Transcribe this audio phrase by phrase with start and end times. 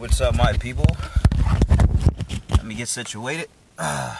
[0.00, 0.86] What's up, my people?
[2.52, 3.48] Let me get situated.
[3.76, 4.18] How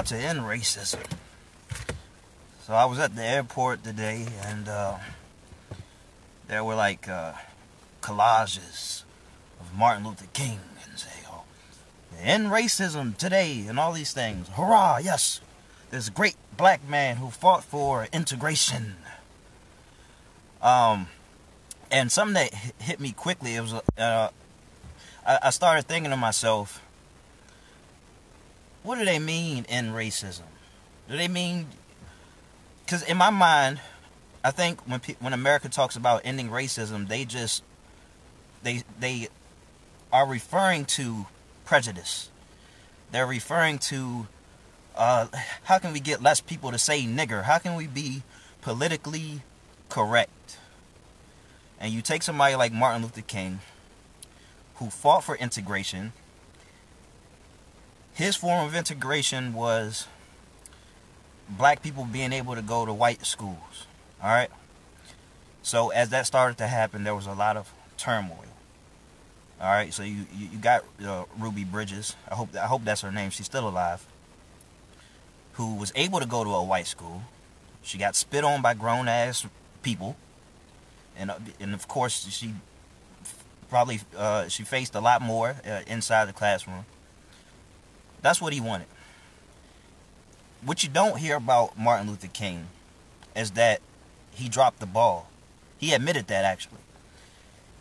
[0.00, 0.98] to end racism.
[2.66, 4.96] So I was at the airport today, and uh,
[6.48, 7.34] there were like uh,
[8.00, 9.04] collages
[9.60, 11.44] of Martin Luther King and say, "Oh,
[12.20, 14.48] end racism today," and all these things.
[14.48, 14.98] Hurrah!
[14.98, 15.40] Yes,
[15.92, 18.96] this great black man who fought for integration.
[20.60, 21.06] Um,
[21.92, 24.28] and something that hit me quickly, it was, uh,
[25.24, 26.82] I started thinking to myself,
[28.82, 30.42] what do they mean in racism?
[31.08, 31.66] Do they mean,
[32.84, 33.78] because in my mind,
[34.44, 37.62] I think when when America talks about ending racism, they just
[38.64, 39.28] they they
[40.12, 41.26] are referring to
[41.64, 42.28] prejudice.
[43.12, 44.26] They're referring to
[44.96, 45.28] uh,
[45.64, 47.44] how can we get less people to say nigger?
[47.44, 48.22] How can we be
[48.62, 49.42] politically
[49.88, 50.58] correct?
[51.82, 53.58] And you take somebody like Martin Luther King,
[54.76, 56.12] who fought for integration.
[58.14, 60.06] His form of integration was
[61.48, 63.86] black people being able to go to white schools.
[64.22, 64.48] All right.
[65.64, 68.44] So as that started to happen, there was a lot of turmoil.
[69.60, 69.92] All right.
[69.92, 72.14] So you you, got uh, Ruby Bridges.
[72.30, 73.30] I hope I hope that's her name.
[73.30, 74.06] She's still alive.
[75.54, 77.24] Who was able to go to a white school.
[77.82, 79.44] She got spit on by grown ass
[79.82, 80.16] people
[81.22, 82.52] and uh, and of course she
[83.70, 86.84] probably uh, she faced a lot more uh, inside the classroom.
[88.20, 88.88] That's what he wanted.
[90.64, 92.66] What you don't hear about Martin Luther King
[93.34, 93.80] is that
[94.32, 95.28] he dropped the ball.
[95.78, 96.78] He admitted that actually.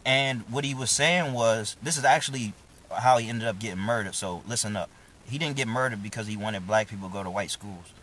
[0.05, 2.53] And what he was saying was this is actually
[2.91, 4.15] how he ended up getting murdered.
[4.15, 4.89] So listen up.
[5.25, 7.93] He didn't get murdered because he wanted black people to go to white schools.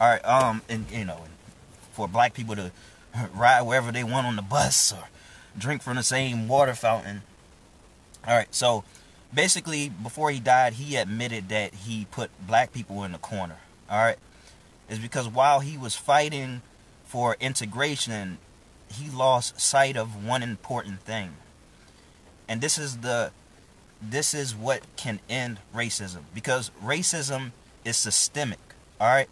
[0.00, 1.20] All right, um, and you know,
[1.92, 2.72] for black people to
[3.34, 5.04] ride wherever they want on the bus or
[5.58, 7.22] drink from the same water fountain.
[8.26, 8.84] All right, so
[9.32, 13.56] basically, before he died, he admitted that he put black people in the corner.
[13.90, 14.18] All right,
[14.88, 16.62] is because while he was fighting
[17.04, 18.38] for integration,
[18.92, 21.36] he lost sight of one important thing,
[22.48, 23.32] and this is the
[24.02, 27.52] this is what can end racism because racism
[27.84, 28.58] is systemic.
[29.00, 29.28] All right,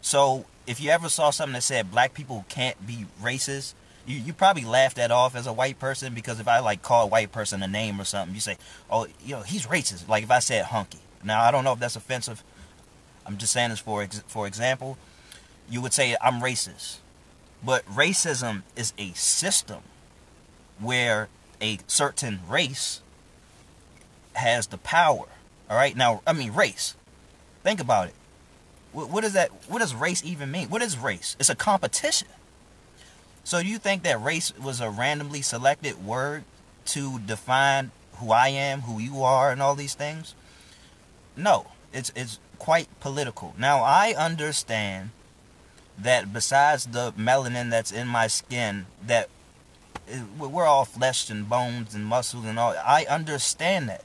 [0.00, 3.74] so if you ever saw something that said black people can't be racist,
[4.06, 7.04] you, you probably laughed that off as a white person because if I like call
[7.04, 8.56] a white person a name or something, you say,
[8.90, 10.08] oh, you know, he's racist.
[10.08, 10.98] Like if I said hunky.
[11.22, 12.42] Now I don't know if that's offensive.
[13.26, 14.98] I'm just saying this for ex- for example.
[15.70, 16.98] You would say I'm racist,
[17.64, 19.80] but racism is a system
[20.78, 21.28] where
[21.62, 23.00] a certain race
[24.34, 25.26] has the power.
[25.70, 25.96] All right.
[25.96, 26.94] Now I mean race.
[27.62, 28.14] Think about it
[28.94, 29.50] what, what does that?
[29.68, 30.70] What does race even mean?
[30.70, 31.36] What is race?
[31.38, 32.28] It's a competition.
[33.42, 36.44] So you think that race was a randomly selected word
[36.86, 40.34] to define who I am, who you are, and all these things?
[41.36, 43.54] No, it's it's quite political.
[43.58, 45.10] Now I understand
[45.98, 49.28] that besides the melanin that's in my skin, that
[50.08, 52.74] eh, we're all flesh and bones and muscles and all.
[52.84, 54.04] I understand that.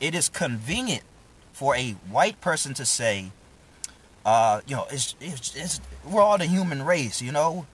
[0.00, 1.04] It is convenient
[1.52, 3.30] for a white person to say
[4.24, 7.66] uh, you know, it's, it's, it's we're all the human race, you know.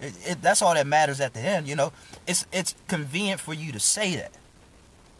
[0.00, 1.92] It, it, that's all that matters at the end, you know.
[2.26, 4.32] It's it's convenient for you to say that.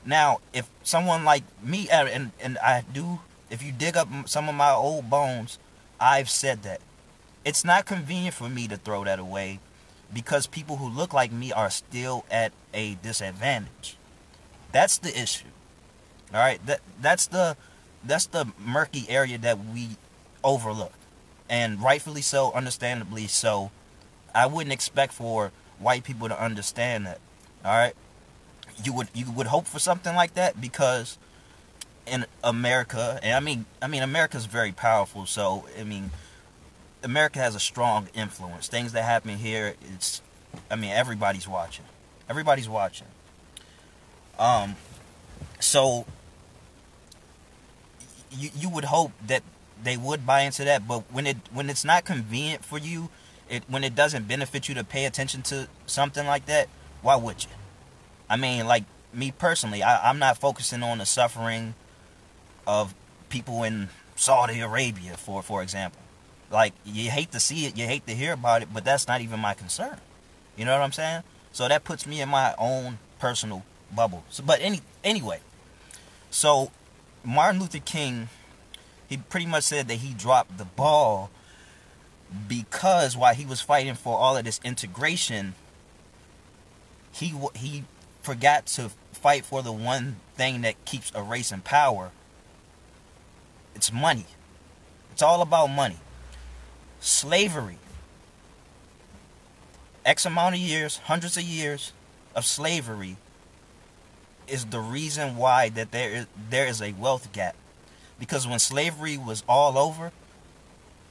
[0.05, 3.21] Now, if someone like me, and and I do,
[3.51, 5.59] if you dig up some of my old bones,
[6.01, 6.81] I've said that.
[7.45, 9.61] It's not convenient for me to throw that away,
[10.13, 13.97] because people who look like me are still at a disadvantage.
[14.73, 15.47] That's the issue.
[16.33, 17.57] All right, that that's the
[18.03, 19.97] that's the murky area that we
[20.45, 20.95] overlooked.
[21.49, 23.71] And rightfully so, understandably so.
[24.35, 27.19] I wouldn't expect for white people to understand that.
[27.65, 27.95] All right?
[28.83, 31.19] You would you would hope for something like that because
[32.07, 36.11] in America, and I mean I mean America's very powerful, so I mean
[37.03, 38.67] America has a strong influence.
[38.67, 40.23] Things that happen here, it's
[40.71, 41.85] I mean everybody's watching.
[42.29, 43.07] Everybody's watching.
[44.39, 44.75] Um
[45.61, 46.05] so
[48.33, 49.43] you you would hope that
[49.85, 50.89] they would buy into that.
[50.89, 53.11] But when it when it's not convenient for you,
[53.49, 56.69] it when it doesn't benefit you to pay attention to something like that,
[57.03, 57.51] why would you?
[58.29, 61.75] I mean, like me personally, I, I'm not focusing on the suffering
[62.67, 62.95] of
[63.29, 66.01] people in Saudi Arabia, for for example.
[66.51, 69.21] Like you hate to see it, you hate to hear about it, but that's not
[69.21, 69.99] even my concern.
[70.57, 71.23] You know what I'm saying?
[71.53, 73.65] So that puts me in my own personal
[73.95, 74.25] bubble.
[74.31, 75.41] So, but any anyway,
[76.31, 76.71] so
[77.25, 78.29] Martin Luther King
[79.15, 81.31] he pretty much said that he dropped the ball
[82.49, 85.55] because while he was fighting for all of this integration,
[87.13, 87.85] he he
[88.23, 92.11] forgot to fight for the one thing that keeps a race in power.
[93.77, 94.27] It's money.
[95.13, 95.99] It's all about money.
[96.99, 97.79] Slavery.
[100.05, 101.93] X amount of years, hundreds of years
[102.35, 103.17] of slavery
[104.49, 107.55] is the reason why that there is there is a wealth gap.
[108.19, 110.13] Because when slavery was all over,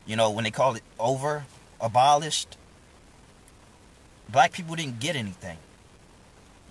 [0.05, 1.45] you know, when they called it over,
[1.79, 2.57] abolished,
[4.29, 5.57] black people didn't get anything.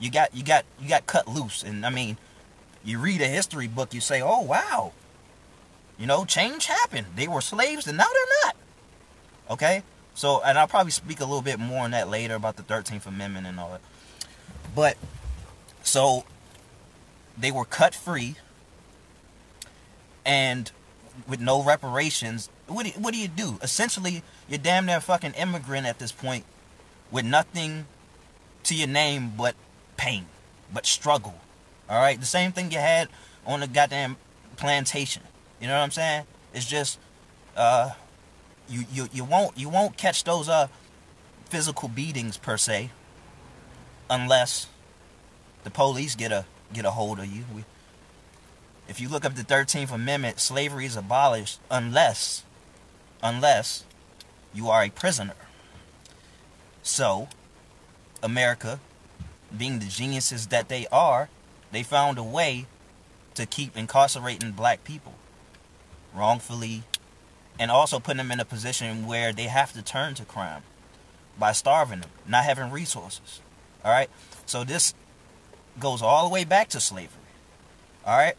[0.00, 2.16] You got you got you got cut loose and I mean,
[2.84, 4.92] you read a history book, you say, "Oh, wow."
[5.98, 7.06] You know, change happened.
[7.14, 8.56] They were slaves and now they're not.
[9.50, 9.82] Okay?
[10.14, 13.06] So, and I'll probably speak a little bit more on that later about the 13th
[13.06, 13.80] Amendment and all that.
[14.74, 14.96] But
[15.82, 16.24] so
[17.38, 18.36] they were cut free
[20.24, 20.70] and
[21.28, 23.58] with no reparations what do, what do you do?
[23.62, 26.44] Essentially you're damn near fucking immigrant at this point
[27.10, 27.86] with nothing
[28.64, 29.54] to your name but
[29.96, 30.26] pain
[30.72, 31.34] but struggle
[31.88, 32.18] all right?
[32.18, 33.08] The same thing you had
[33.46, 34.16] on the goddamn
[34.56, 35.22] plantation
[35.60, 36.24] you know what i'm saying?
[36.54, 36.98] It's just
[37.56, 37.90] uh
[38.68, 40.68] you you, you won't you won't catch those uh
[41.46, 42.90] physical beatings per se
[44.08, 44.68] unless
[45.64, 47.44] the police get a get a hold of you.
[47.54, 47.64] We,
[48.88, 52.44] if you look up the 13th Amendment, slavery is abolished unless,
[53.22, 53.84] unless
[54.52, 55.34] you are a prisoner.
[56.82, 57.28] So,
[58.22, 58.80] America,
[59.56, 61.28] being the geniuses that they are,
[61.70, 62.66] they found a way
[63.34, 65.14] to keep incarcerating black people
[66.14, 66.82] wrongfully
[67.58, 70.62] and also putting them in a position where they have to turn to crime
[71.38, 73.40] by starving them, not having resources.
[73.84, 74.10] All right?
[74.46, 74.94] So this
[75.78, 77.18] goes all the way back to slavery.
[78.04, 78.34] All right?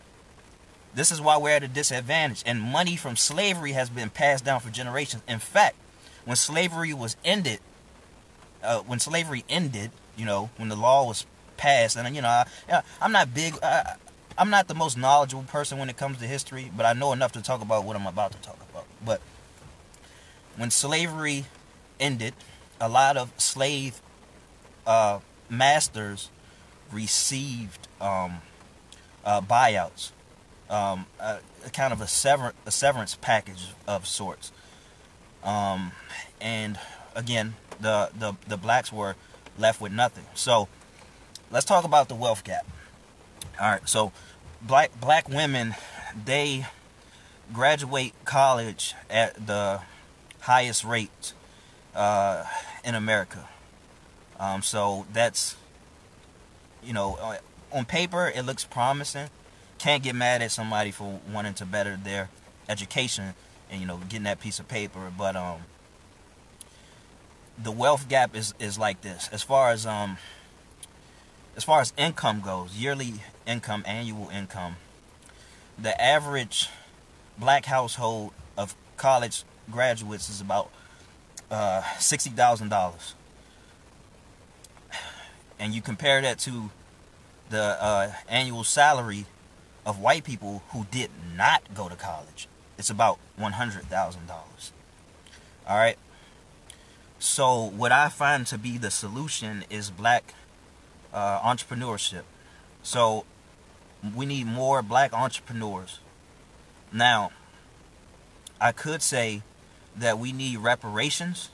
[0.96, 2.44] This is why we're at a disadvantage.
[2.46, 5.24] And money from slavery has been passed down for generations.
[5.28, 5.76] In fact,
[6.26, 7.60] when slavery was ended,
[8.64, 11.26] uh, when slavery ended, you know, when the law was
[11.58, 12.28] passed, and you know,
[12.70, 13.96] I, am not big, I,
[14.38, 17.32] I'm not the most knowledgeable person when it comes to history, but I know enough
[17.34, 18.86] to talk about what I'm about to talk about.
[19.04, 19.22] But
[20.56, 21.46] when slavery
[22.00, 22.34] ended,
[22.80, 24.02] a lot of slave
[24.86, 25.20] uh,
[25.50, 26.30] masters
[26.92, 28.38] received um,
[29.26, 30.12] uh, buyouts,
[30.74, 34.52] um, a, a, kind of a, sever- a severance package of sorts.
[35.44, 35.92] Um,
[36.42, 36.80] and
[37.16, 39.16] again, the, the, the blacks were
[39.58, 40.26] left with nothing.
[40.34, 40.68] So
[41.52, 42.66] let's talk about the wealth gap.
[43.62, 44.12] All right, so
[44.62, 45.76] black black women,
[46.26, 46.66] they
[47.52, 49.82] graduate college at the
[50.40, 51.34] highest rate
[51.94, 52.46] uh,
[52.84, 53.48] in America.
[54.40, 55.56] Um, so that's
[56.84, 57.38] you know, uh,
[57.72, 59.30] on paper it looks promising.
[59.84, 62.30] Can't get mad at somebody for wanting to better their
[62.70, 63.34] education
[63.70, 65.60] and you know getting that piece of paper, but um,
[67.62, 69.28] the wealth gap is is like this.
[69.34, 70.16] As far as um,
[71.58, 73.16] as far as income goes, yearly
[73.46, 74.78] income, annual income,
[75.78, 76.70] the average
[77.38, 80.70] black household of college graduates is about
[81.52, 83.16] uh, sixty thousand dollars
[85.60, 86.70] and you compare that to
[87.50, 89.26] the uh, annual salary
[89.86, 92.48] of white people who did not go to college,
[92.78, 93.92] it's about $100,000.
[95.68, 95.98] All right.
[97.20, 100.34] So, what I find to be the solution is black
[101.14, 102.24] uh, entrepreneurship.
[102.82, 103.26] So,
[104.16, 106.00] we need more black entrepreneurs.
[106.92, 107.32] Now,
[108.60, 109.42] I could say
[109.96, 111.50] that we need reparations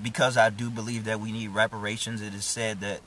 [0.00, 2.20] because I do believe that we need reparations.
[2.20, 3.00] It is said that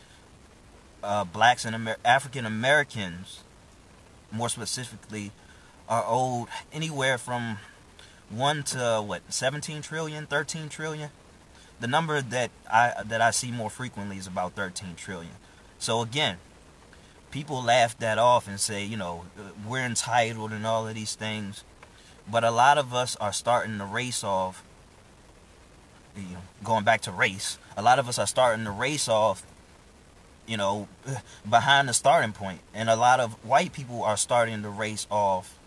[1.04, 3.42] uh, blacks and Amer- African Americans,
[4.36, 5.32] more specifically,
[5.88, 7.58] are owed anywhere from
[8.30, 11.10] 1 to what 17 trillion 13 trillion?
[11.80, 15.34] The number that i that i see more frequently is about 13 trillion.
[15.78, 16.38] So again
[17.32, 21.16] people laugh that off and say you know uh, we're entitled and all of these
[21.16, 21.66] things
[22.32, 24.64] but a lot of us are starting the race off
[26.18, 29.44] you know, going back to race, a lot of us are starting the race off,
[30.48, 30.88] you know,
[31.50, 35.58] behind the starting point, and a lot of white people are starting to race off,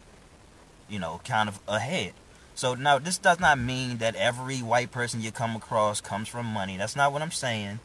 [0.88, 2.12] you know, kind of ahead.
[2.54, 6.46] So now this does not mean that every white person you come across comes from
[6.46, 6.76] money.
[6.76, 7.80] That's not what I'm saying.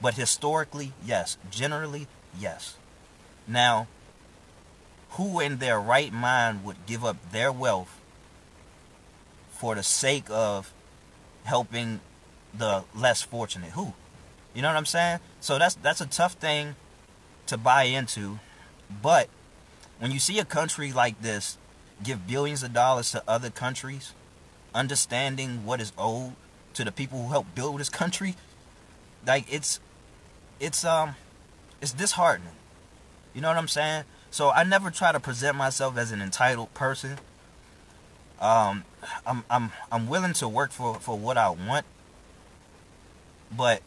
[0.00, 1.36] But historically, yes.
[1.50, 2.06] Generally,
[2.38, 2.76] yes.
[3.46, 3.88] Now,
[5.10, 8.00] who in their right mind would give up their wealth
[9.50, 10.72] for the sake of
[11.44, 12.00] helping
[12.56, 13.92] the less fortunate who
[14.54, 16.74] you know what i'm saying so that's that's a tough thing
[17.46, 18.38] to buy into
[19.02, 19.28] but
[19.98, 21.58] when you see a country like this
[22.02, 24.12] give billions of dollars to other countries
[24.74, 26.32] understanding what is owed
[26.74, 28.36] to the people who helped build this country
[29.26, 29.80] like it's
[30.60, 31.14] it's um
[31.80, 32.52] it's disheartening.
[33.34, 34.04] You know what I'm saying?
[34.30, 37.18] So I never try to present myself as an entitled person.
[38.40, 38.84] Um,
[39.26, 41.86] I'm I'm I'm willing to work for for what I want,
[43.54, 43.82] but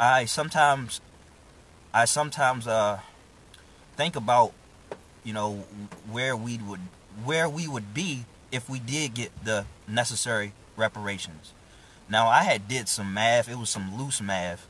[0.00, 1.00] I sometimes
[1.92, 3.00] I sometimes uh
[3.96, 4.52] think about
[5.24, 5.64] you know
[6.10, 6.80] where we would
[7.24, 11.52] where we would be if we did get the necessary reparations.
[12.08, 14.66] Now I had did some math, it was some loose math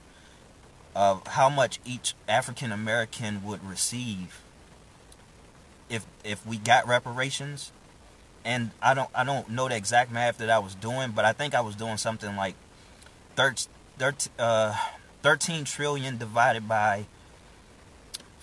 [0.94, 4.40] of how much each African American would receive
[5.88, 7.72] if if we got reparations.
[8.44, 11.32] And I don't I don't know the exact math that I was doing, but I
[11.32, 12.54] think I was doing something like
[13.36, 13.68] 13,
[13.98, 14.74] 13, uh,
[15.28, 17.04] 13 trillion divided by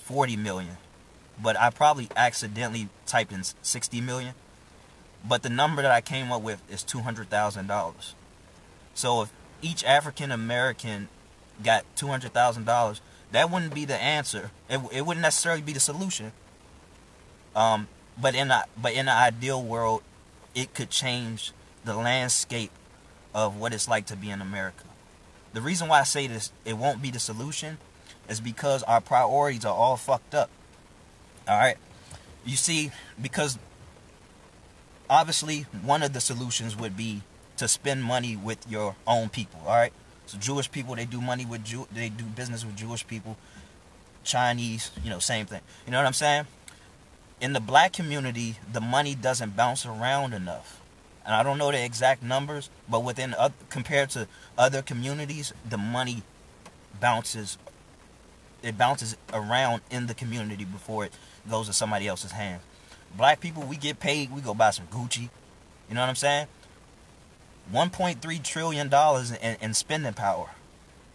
[0.04, 0.78] 40 million.
[1.42, 4.36] But I probably accidentally typed in 60 million.
[5.28, 8.14] But the number that I came up with is $200,000.
[8.94, 11.08] So if each African American
[11.64, 13.00] got $200,000,
[13.32, 14.52] that wouldn't be the answer.
[14.70, 16.34] It, it wouldn't necessarily be the solution.
[17.56, 20.04] Um, but in a, but in an ideal world,
[20.54, 21.52] it could change
[21.84, 22.70] the landscape
[23.34, 24.84] of what it's like to be in America.
[25.56, 27.78] The reason why I say this, it won't be the solution,
[28.28, 30.50] is because our priorities are all fucked up.
[31.48, 31.78] All right.
[32.44, 33.58] You see, because
[35.10, 37.22] obviously one of the solutions would be
[37.56, 39.62] to spend money with your own people.
[39.66, 39.94] All right.
[40.26, 43.38] So Jewish people, they do money with Jew, they do business with Jewish people.
[44.26, 45.62] Chinese, you know, same thing.
[45.86, 46.48] You know what I'm saying?
[47.40, 50.82] In the black community, the money doesn't bounce around enough.
[51.26, 54.28] And I don't know the exact numbers, but within uh, compared to
[54.58, 56.24] other communities, the money
[57.00, 57.58] bounces
[58.62, 61.14] it bounces around in the community before it
[61.50, 62.62] goes to somebody else's hands.
[63.16, 65.30] Black people, we get paid, we go buy some Gucci.
[65.88, 66.48] You know what I'm saying?
[67.72, 70.50] 1.3 trillion dollars in, in spending power,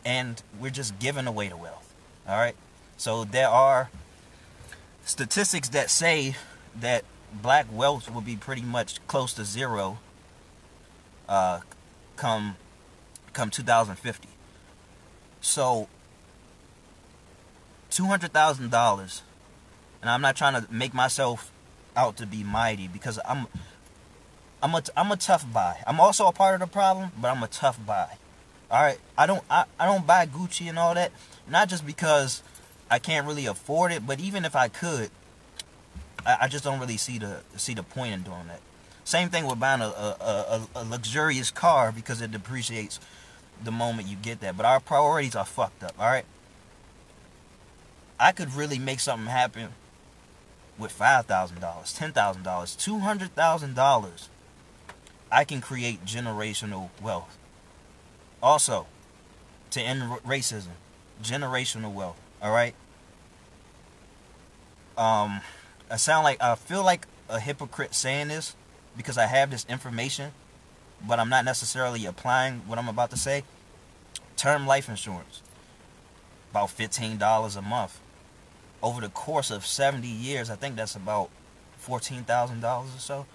[0.05, 1.93] and we're just giving away the wealth.
[2.29, 2.55] All right.
[2.97, 3.91] So there are
[5.05, 6.37] statistics that say
[6.79, 9.99] that black wealth will be pretty much close to zero
[11.29, 11.61] uh,
[12.17, 12.57] come
[13.33, 14.29] come 2050.
[15.41, 15.89] So
[17.89, 19.23] two hundred thousand dollars,
[20.01, 21.53] and I'm not trying to make myself
[21.97, 23.47] out to be mighty because I'm
[24.63, 25.77] I'm a I'm a tough buy.
[25.87, 28.17] I'm also a part of the problem, but I'm a tough buy.
[28.71, 31.13] All right, I don't I, I don't buy Gucci and all that,
[31.49, 32.43] not just because
[32.91, 35.11] I can't really afford it, but even if I could,
[36.27, 38.61] I, I just don't really see the see the point in doing that.
[39.05, 43.01] Same thing with buying a, a, a, a luxurious car because it depreciates
[43.63, 44.57] the moment you get that.
[44.57, 45.95] But our priorities are fucked up.
[45.99, 46.25] All right.
[48.19, 49.71] I could really make something happen
[50.79, 54.29] with five thousand dollars, ten thousand dollars, two hundred thousand dollars
[55.33, 57.39] I can create generational wealth.
[58.43, 58.87] Also,
[59.71, 60.73] to end racism,
[61.23, 62.21] generational wealth.
[62.43, 62.75] All right.
[64.99, 65.41] Um,
[65.91, 68.55] I sound like I feel like a hypocrite saying this
[68.97, 70.33] because I have this information,
[71.07, 73.43] but I'm not necessarily applying what I'm about to say.
[74.37, 75.43] Term life insurance,
[76.51, 78.01] about $15 a month.
[78.83, 81.29] Over the course of 70 years, I think that's about
[81.85, 83.27] $14,000 or so.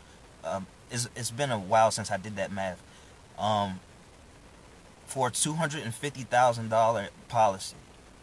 [0.44, 2.82] Um, it's, it's been a while since I did that math.
[3.38, 3.80] Um,
[5.06, 7.76] for a $250,000 policy.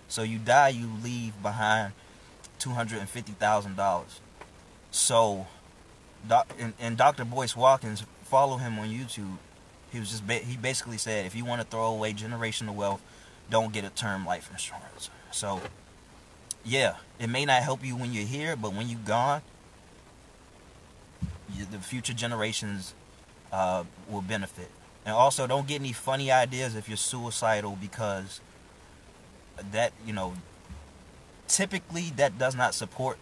[0.09, 1.93] So you die, you leave behind
[2.59, 4.05] $250,000.
[4.93, 5.47] So,
[6.29, 7.25] doc, and, and Dr.
[7.25, 9.39] Boyce Watkins, follow him on YouTube.
[9.91, 13.03] He was just he basically said if you want to throw away generational wealth,
[13.51, 15.11] don't get a term life insurance.
[15.31, 15.61] So,
[16.65, 19.43] yeah, it may not help you when you're here, but when you're gone,
[21.71, 22.95] the future generations
[23.51, 24.69] uh, will benefit.
[25.05, 28.41] And also, don't get any funny ideas if you're suicidal because
[29.71, 30.35] that you know
[31.49, 33.19] typically that does not support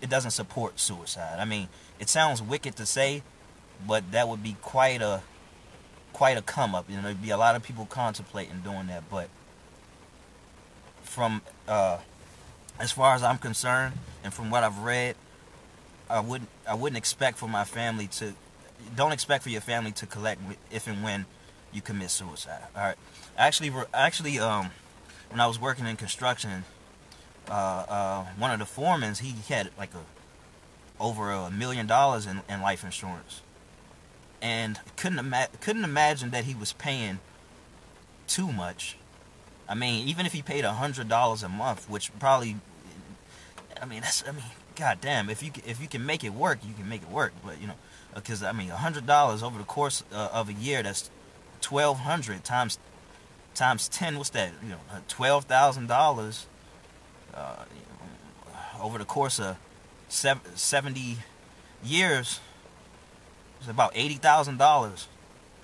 [0.00, 1.38] it doesn't support suicide.
[1.38, 3.22] I mean, it sounds wicked to say,
[3.86, 5.22] but that would be quite a
[6.12, 6.88] quite a come up.
[6.88, 9.04] You know, there'd be a lot of people contemplating doing that.
[9.10, 9.28] But
[11.02, 11.98] from uh,
[12.78, 15.16] as far as I'm concerned, and from what I've read,
[16.08, 18.34] I wouldn't I wouldn't expect for my family to
[18.96, 20.40] don't expect for your family to collect
[20.70, 21.26] if and when
[21.72, 22.62] you commit suicide.
[22.74, 22.96] All right.
[23.36, 24.70] Actually, actually, um,
[25.30, 26.64] when I was working in construction,
[27.50, 30.00] uh, uh, one of the foremen he had like a
[31.00, 33.42] over a million dollars in, in life insurance,
[34.42, 37.20] and couldn't ima- couldn't imagine that he was paying
[38.26, 38.96] too much.
[39.68, 42.56] I mean, even if he paid a hundred dollars a month, which probably,
[43.80, 44.44] I mean, that's I mean,
[44.76, 47.32] god damn, if you if you can make it work, you can make it work.
[47.44, 47.76] But you know,
[48.14, 51.10] because uh, I mean, a hundred dollars over the course uh, of a year, that's
[51.60, 52.78] twelve hundred times
[53.54, 54.78] times 10 what's that you know
[55.08, 56.44] $12,000
[57.38, 57.64] uh,
[58.82, 59.56] over the course of
[60.08, 61.18] 70
[61.84, 62.40] years
[63.60, 65.06] it's about $80,000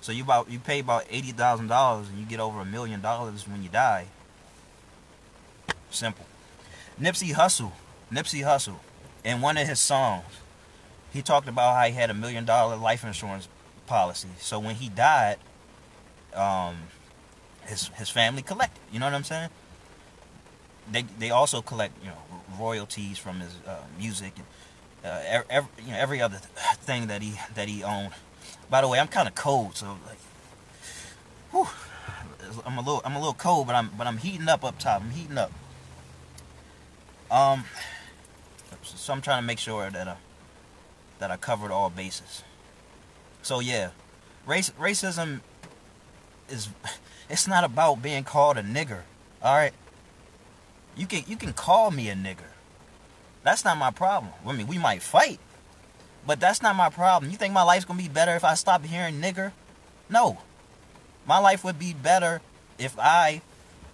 [0.01, 3.63] so you about you pay about $80,000 and you get over a million dollars when
[3.63, 4.07] you die
[5.91, 6.27] simple
[7.01, 7.73] Nipsey Hussle
[8.13, 8.77] Nipsey Hussle
[9.25, 10.25] in one of his songs
[11.13, 13.49] he talked about how he had a million dollar life insurance
[13.87, 15.39] policy so when he died
[16.35, 16.77] um,
[17.67, 18.81] his his family collected.
[18.93, 19.51] You know what I'm saying?
[20.91, 22.19] They they also collect you know
[22.59, 24.47] royalties from his uh, music and
[25.05, 26.39] uh, every you know every other
[26.81, 28.13] thing that he that he owned.
[28.71, 30.19] By the way, I'm kind of cold, so like,
[31.51, 31.69] whew,
[32.65, 35.03] I'm a little I'm a little cold, but I'm but I'm heating up up top.
[35.03, 35.53] I'm heating up.
[37.31, 37.65] Um,
[38.83, 40.17] so I'm trying to make sure that I
[41.19, 42.43] that I covered all bases.
[43.43, 43.91] So yeah,
[44.47, 45.41] race racism
[46.49, 46.69] is
[47.29, 49.03] it's not about being called a nigger.
[49.43, 49.75] All right.
[50.97, 52.53] You can you can call me a nigger.
[53.43, 54.33] That's not my problem.
[54.47, 55.39] I mean, we might fight,
[56.27, 57.31] but that's not my problem.
[57.31, 59.53] You think my life's gonna be better if I stop hearing nigger?
[60.09, 60.39] No.
[61.27, 62.43] My life would be better
[62.79, 63.43] if I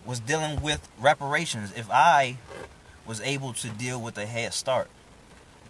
[0.05, 1.73] was dealing with reparations.
[1.77, 2.37] If I
[3.07, 4.89] was able to deal with a head start.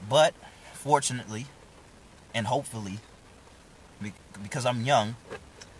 [0.09, 0.35] But
[0.73, 1.47] fortunately,
[2.35, 2.99] and hopefully,
[4.43, 5.17] because I'm young,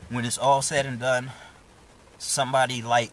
[0.09, 1.33] when it's all said and done,
[2.19, 3.13] somebody like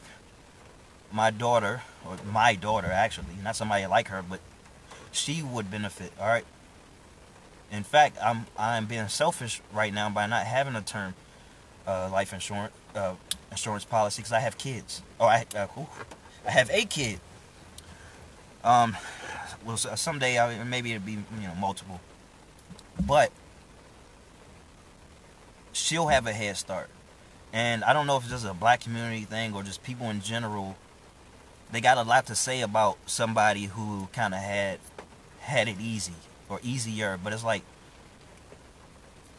[1.11, 4.39] my daughter, or my daughter actually, not somebody like her, but
[5.11, 6.11] she would benefit.
[6.19, 6.45] All right.
[7.71, 11.15] In fact, I'm I'm being selfish right now by not having a term
[11.85, 13.15] uh, life insurance uh,
[13.51, 15.01] insurance policy because I have kids.
[15.19, 15.67] Oh, I uh,
[16.45, 17.19] I have a kid.
[18.63, 18.95] Um,
[19.65, 21.99] well, someday I, maybe it'll be you know multiple,
[23.05, 23.31] but
[25.73, 26.89] she'll have a head start.
[27.53, 30.21] And I don't know if it's just a black community thing or just people in
[30.21, 30.75] general.
[31.71, 34.79] They got a lot to say about somebody who kind of had
[35.39, 36.13] had it easy
[36.49, 37.63] or easier, but it's like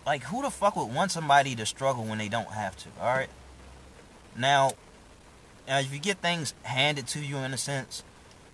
[0.06, 2.88] like who the fuck would want somebody to struggle when they don't have to?
[3.00, 3.28] All right.
[4.36, 4.72] Now,
[5.66, 8.02] now if you get things handed to you in a sense,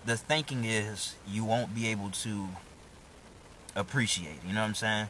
[0.05, 2.49] the thinking is you won't be able to
[3.77, 4.39] appreciate.
[4.47, 5.09] You know what I'm saying?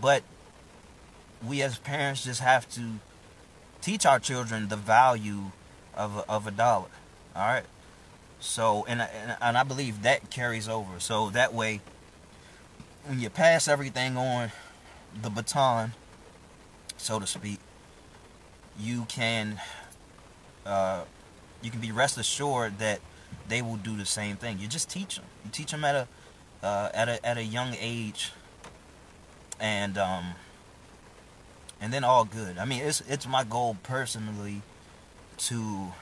[0.00, 0.22] But
[1.46, 3.00] we as parents just have to
[3.80, 5.50] teach our children the value
[5.94, 6.88] of a, of a dollar.
[7.34, 7.64] All right.
[8.40, 10.98] So and, and and I believe that carries over.
[10.98, 11.80] So that way,
[13.06, 14.50] when you pass everything on
[15.20, 15.92] the baton,
[16.96, 17.60] so to speak,
[18.78, 19.60] you can
[20.66, 21.04] uh,
[21.62, 23.00] you can be rest assured that
[23.48, 24.58] they will do the same thing.
[24.58, 25.24] You just teach them.
[25.44, 26.08] You teach them at a
[26.66, 28.32] uh, at a at a young age,
[29.60, 30.34] and um,
[31.80, 32.58] and then all good.
[32.58, 34.62] I mean, it's it's my goal personally
[35.38, 35.92] to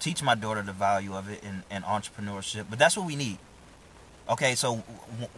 [0.00, 2.66] teach my daughter the value of it in, in entrepreneurship.
[2.68, 3.38] But that's what we need.
[4.28, 4.76] Okay, so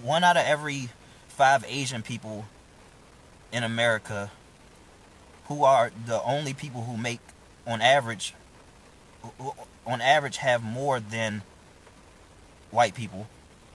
[0.03, 0.89] one out of every
[1.29, 2.47] five Asian people
[3.53, 4.31] in America
[5.47, 7.21] who are the only people who make
[7.67, 8.35] on average
[9.87, 11.43] on average have more than
[12.71, 13.29] white people.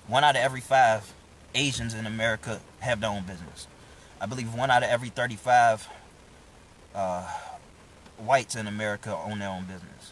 [0.07, 1.13] One out of every five
[1.55, 3.67] Asians in America have their own business.
[4.19, 5.87] I believe one out of every 35
[6.95, 7.27] uh,
[8.17, 10.11] whites in America own their own business.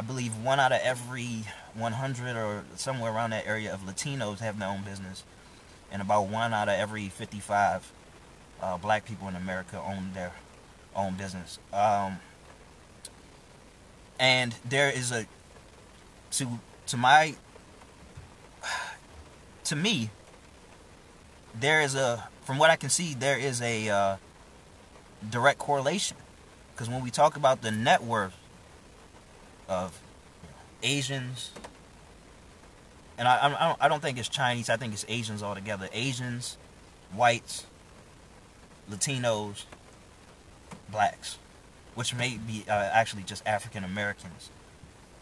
[0.00, 4.58] I believe one out of every 100 or somewhere around that area of Latinos have
[4.58, 5.24] their own business.
[5.92, 7.92] And about one out of every 55
[8.62, 10.32] uh, black people in America own their
[10.96, 11.58] own business.
[11.70, 12.16] Um,
[14.18, 15.26] and there is a,
[16.30, 16.48] to,
[16.86, 17.34] to my,
[19.64, 20.08] to me,
[21.54, 24.16] there is a from what I can see, there is a uh,
[25.28, 26.16] direct correlation.
[26.72, 28.39] Because when we talk about the net worth
[29.70, 29.98] of
[30.82, 31.52] Asians,
[33.16, 35.88] and I, I, I don't think it's Chinese, I think it's Asians altogether.
[35.92, 36.58] Asians,
[37.14, 37.66] whites,
[38.90, 39.64] Latinos,
[40.90, 41.38] blacks,
[41.94, 44.50] which may be uh, actually just African Americans.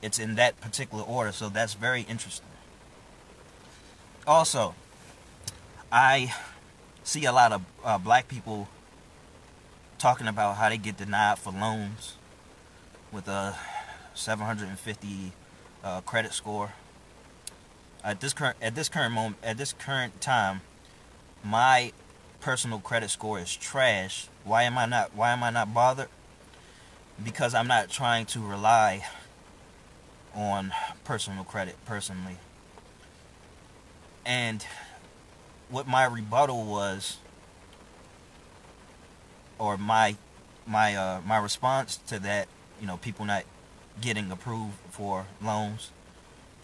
[0.01, 2.47] It's in that particular order, so that's very interesting.
[4.27, 4.75] Also,
[5.91, 6.35] I
[7.03, 8.69] see a lot of uh, black people
[9.99, 12.15] talking about how they get denied for loans
[13.11, 13.57] with a
[14.19, 15.33] 750
[15.85, 16.73] uh, credit score.
[18.05, 20.61] At this current at this current moment at this current time,
[21.45, 21.93] my
[22.41, 24.29] personal credit score is trash.
[24.45, 26.09] Why am I not why am I not bothered?
[27.23, 29.05] Because I'm not trying to rely
[30.35, 30.73] on
[31.05, 32.37] personal credit personally.
[34.25, 34.65] And
[35.69, 37.19] what my rebuttal was
[39.59, 40.17] or my
[40.67, 42.47] my uh my response to that
[42.81, 43.45] you know people not
[44.01, 45.91] getting approved for loans,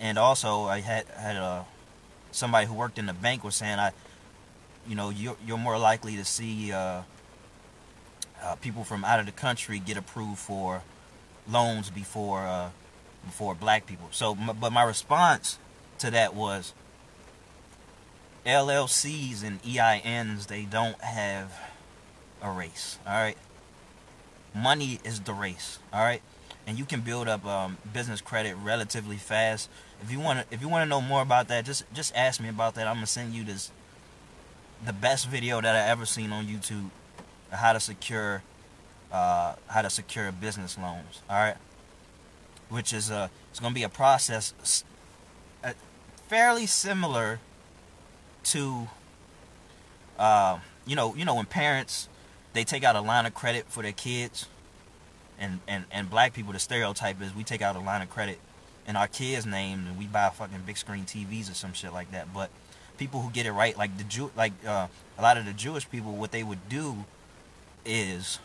[0.00, 1.64] and also I had had a uh,
[2.30, 3.92] somebody who worked in the bank was saying I,
[4.86, 7.02] you know, you're you're more likely to see uh,
[8.42, 10.82] uh, people from out of the country get approved for
[11.48, 12.70] loans before uh,
[13.24, 14.08] before black people.
[14.10, 15.58] So, but my response
[15.98, 16.74] to that was
[18.44, 21.52] LLCs and EINs they don't have
[22.42, 22.98] a race.
[23.06, 23.38] All right,
[24.54, 25.78] money is the race.
[25.92, 26.22] All right,
[26.66, 29.68] and you can build up um, business credit relatively fast.
[30.02, 32.40] If you want to, if you want to know more about that, just just ask
[32.40, 32.86] me about that.
[32.86, 33.70] I'm gonna send you this
[34.84, 36.90] the best video that I ever seen on YouTube
[37.50, 38.42] how to secure
[39.12, 41.22] uh, how to secure business loans.
[41.28, 41.56] All right,
[42.68, 44.84] which is a it's going to be a process
[45.62, 45.72] uh,
[46.28, 47.38] fairly similar
[48.44, 48.88] to
[50.18, 52.08] uh, you know you know when parents
[52.52, 54.46] they take out a line of credit for their kids
[55.38, 58.38] and and and black people the stereotype is we take out a line of credit
[58.86, 62.10] in our kids name and we buy fucking big screen TVs or some shit like
[62.12, 62.50] that but
[62.98, 64.86] people who get it right like the Jew like uh,
[65.18, 67.04] a lot of the Jewish people what they would do
[67.84, 68.38] is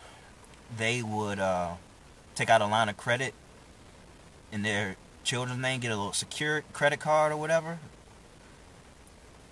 [0.77, 1.73] they would uh,
[2.35, 3.33] take out a line of credit
[4.51, 7.79] in their children's name, get a little secure credit card or whatever.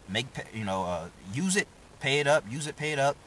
[0.10, 1.68] Make you know, uh, use it,
[2.00, 3.18] pay it up, use it, pay it up.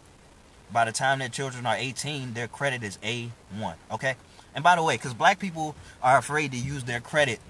[0.72, 3.74] By the time their children are 18, their credit is A1.
[3.90, 4.14] Okay.
[4.54, 7.40] And by the way, because black people are afraid to use their credit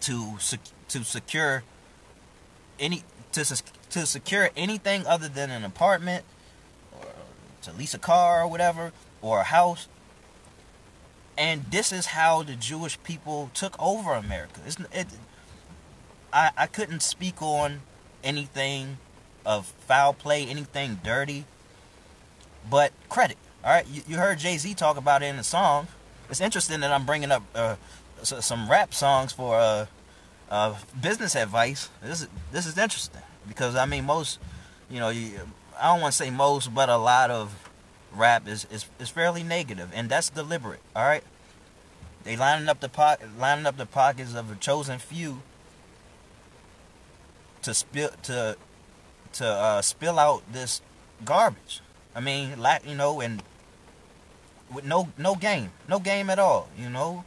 [0.00, 0.38] to
[0.88, 1.62] to secure
[2.78, 6.24] any to to secure anything other than an apartment
[6.92, 7.06] or
[7.62, 9.88] to lease a car or whatever or a house.
[11.36, 14.60] And this is how the Jewish people took over America.
[14.66, 15.06] It's, it,
[16.32, 17.80] I, I couldn't speak on
[18.22, 18.98] anything
[19.46, 21.46] of foul play, anything dirty,
[22.68, 23.38] but credit.
[23.64, 25.88] All right, you, you heard Jay Z talk about it in the song.
[26.28, 27.76] It's interesting that I'm bringing up uh,
[28.22, 29.86] some rap songs for uh,
[30.50, 31.88] uh, business advice.
[32.02, 34.38] This is this is interesting because I mean most,
[34.88, 35.40] you know, you,
[35.80, 37.68] I don't want to say most, but a lot of
[38.14, 40.80] rap is, is, is fairly negative, and that's deliberate.
[40.94, 41.24] All right,
[42.24, 45.42] they lining up the pocket, lining up the pockets of a chosen few
[47.62, 48.56] to spill to
[49.32, 50.80] to uh, spill out this
[51.24, 51.80] garbage.
[52.14, 53.42] I mean, like you know, and
[54.72, 56.68] with no no game, no game at all.
[56.76, 57.24] You know,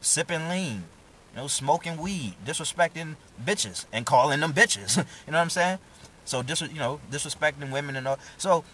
[0.00, 0.84] sipping lean,
[1.32, 4.96] you know, smoking weed, disrespecting bitches, and calling them bitches.
[5.26, 5.78] you know what I'm saying?
[6.24, 8.18] So dis you know disrespecting women and all.
[8.36, 8.64] So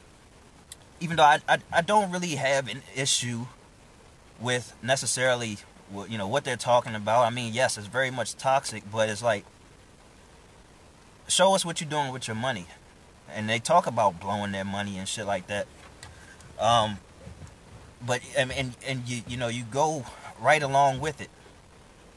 [1.01, 3.47] even though I, I I don't really have an issue
[4.41, 5.59] with necessarily
[6.09, 7.25] you know what they're talking about.
[7.25, 9.45] I mean, yes, it's very much toxic, but it's like
[11.29, 12.67] show us what you're doing with your money.
[13.35, 15.67] And they talk about blowing their money and shit like that.
[16.59, 16.99] Um,
[18.05, 20.05] but and and, and you you know you go
[20.41, 21.31] right along with it.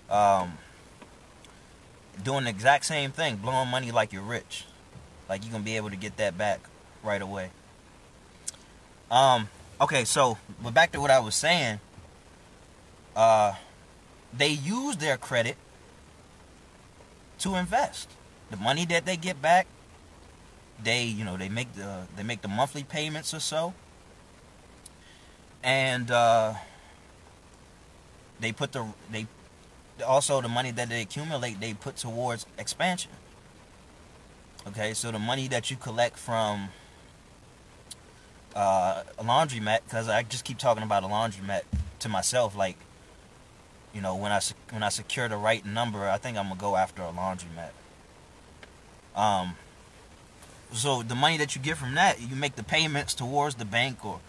[0.10, 0.58] Um,
[2.24, 4.66] doing the exact same thing, blowing money like you're rich.
[5.28, 6.60] Like you're gonna be able to get that back
[7.04, 7.50] right away.
[9.10, 9.50] Um,
[9.80, 11.80] okay, so but back to what I was saying.
[13.16, 13.54] Uh,
[14.38, 15.56] they use their credit
[17.40, 18.10] to invest.
[18.52, 19.68] The money that they get back,
[20.84, 23.74] they you know they make the they make the monthly payments or so,
[25.64, 26.54] and uh,
[28.40, 29.28] they put the they
[30.06, 33.12] also the money that they accumulate they put towards expansion.
[34.68, 36.70] Okay, so the money that you collect from
[38.56, 41.62] uh, a laundromat, because I just keep talking about a laundromat
[42.00, 42.78] to myself, like,
[43.94, 44.40] you know, when I
[44.72, 47.72] when I secure the right number, I think I'm gonna go after a laundromat.
[49.16, 49.56] Um,
[50.74, 54.04] so the money that you get from that, you make the payments towards the bank
[54.06, 54.20] or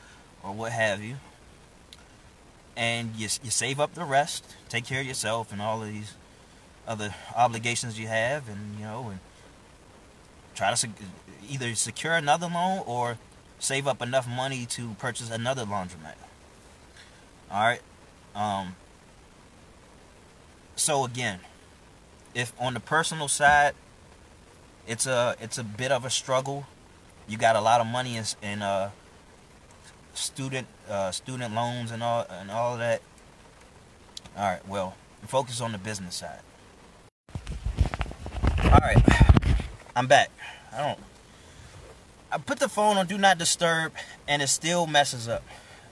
[0.42, 1.16] or what have you,
[2.76, 6.14] and you you save up the rest, take care of yourself and all of these
[6.86, 9.20] other obligations you have, and you know, and
[10.54, 10.88] try to
[11.48, 13.18] either secure another loan or
[13.58, 16.14] save up enough money to purchase another laundromat.
[17.50, 17.80] All right.
[18.34, 18.76] Um,
[20.74, 21.40] so again,
[22.34, 23.74] if on the personal side,
[24.86, 26.66] it's a it's a bit of a struggle.
[27.28, 28.90] You got a lot of money in, in uh,
[30.14, 33.02] student uh, student loans and all and all of that.
[34.36, 34.66] All right.
[34.68, 34.94] Well,
[35.26, 36.40] focus on the business side.
[38.64, 39.02] All right.
[39.94, 40.30] I'm back.
[40.72, 41.00] I don't.
[42.30, 43.92] I put the phone on do not disturb,
[44.28, 45.42] and it still messes up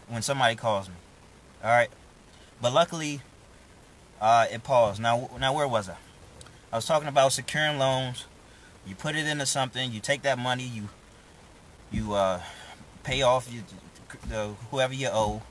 [0.09, 0.95] when somebody calls me.
[1.63, 1.89] All right,
[2.61, 3.23] but luckily,
[4.21, 5.01] uh, it paused.
[5.01, 5.97] Now, now where was I?
[6.73, 8.27] I was talking about securing loans.
[8.87, 9.93] You put it into something.
[9.93, 10.65] You take that money.
[10.65, 10.89] You
[11.91, 12.41] you uh,
[13.03, 13.63] pay off you,
[14.29, 15.43] the whoever you owe,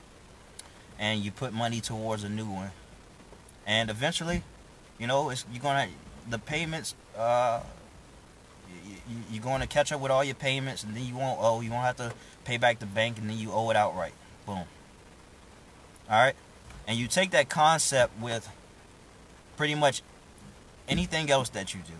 [0.98, 2.70] and you put money towards a new one.
[3.66, 4.42] And eventually,
[4.98, 5.88] you know, it's you're gonna
[6.28, 6.94] the payments.
[7.16, 7.60] Uh,
[9.08, 11.60] you, you're going to catch up with all your payments, and then you won't owe.
[11.60, 12.12] You won't have to
[12.44, 14.14] pay back the bank, and then you owe it outright.
[14.46, 14.64] Boom.
[16.10, 16.34] All right,
[16.86, 18.48] and you take that concept with
[19.56, 20.02] pretty much
[20.88, 21.94] anything else that you do.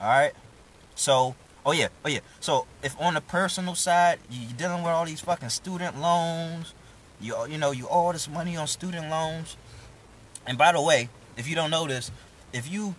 [0.00, 0.32] All right.
[0.98, 2.20] So, oh yeah, oh yeah.
[2.40, 6.74] So if on the personal side you're dealing with all these fucking student loans,
[7.20, 9.56] you you know you all this money on student loans.
[10.44, 12.10] And by the way, if you don't know this,
[12.52, 12.96] if you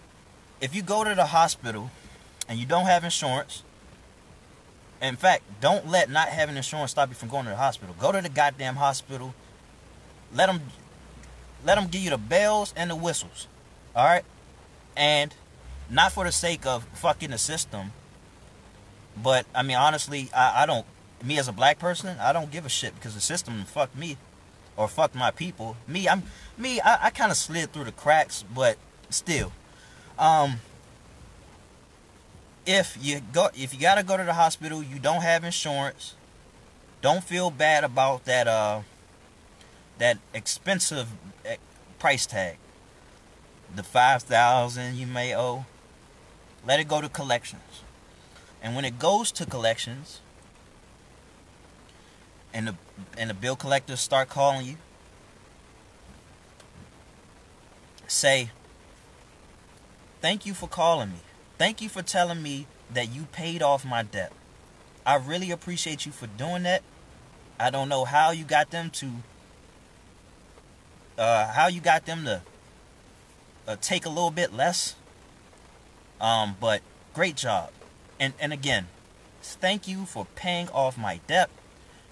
[0.62, 1.92] if you go to the hospital
[2.48, 3.64] and you don't have insurance,
[5.02, 7.94] in fact, don't let not having insurance stop you from going to the hospital.
[8.00, 9.34] Go to the goddamn hospital.
[10.34, 10.62] Let them
[11.66, 13.48] let them give you the bells and the whistles.
[13.94, 14.24] All right?
[14.96, 15.36] And
[15.90, 17.92] not for the sake of fucking the system,
[19.22, 20.86] but I mean honestly, I, I don't
[21.24, 24.18] me as a black person, I don't give a shit because the system fucked me
[24.78, 25.76] or fucked my people.
[25.88, 26.24] Me, I'm
[26.58, 28.78] me, I, I kind of slid through the cracks, but
[29.10, 29.52] still.
[30.18, 30.60] Um
[32.66, 36.16] if you go if you gotta go to the hospital, you don't have insurance,
[37.02, 38.82] don't feel bad about that uh
[39.98, 41.08] that expensive
[41.46, 41.58] eh,
[41.98, 42.58] price tag.
[43.76, 45.66] The five thousand you may owe.
[46.66, 47.84] Let it go to collections.
[48.62, 50.20] And when it goes to collections,
[52.54, 52.76] and the
[53.18, 54.78] and the bill collectors start calling you,
[58.08, 58.50] say,
[60.22, 61.20] "Thank you for calling me.
[61.58, 64.32] Thank you for telling me that you paid off my debt.
[65.06, 66.84] I really appreciate you for doing that.
[67.60, 69.12] I don't know how you got them to
[71.18, 72.42] uh, how you got them to
[73.68, 74.96] uh, take a little bit less.
[76.20, 76.82] Um, but
[77.14, 77.72] great job.
[78.20, 78.88] And and again,
[79.42, 81.50] thank you for paying off my debt.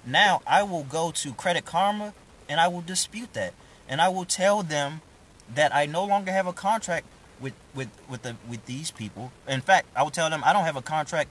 [0.06, 2.14] Now I will go to Credit Karma
[2.48, 3.54] and I will dispute that.
[3.90, 5.02] And I will tell them
[5.54, 7.06] that I no longer have a contract
[7.40, 9.32] with with with the with these people.
[9.48, 11.30] In fact, I will tell them I don't have a contract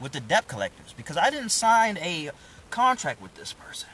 [0.00, 2.30] with the debt collectors because I didn't sign a
[2.70, 3.88] contract with this person.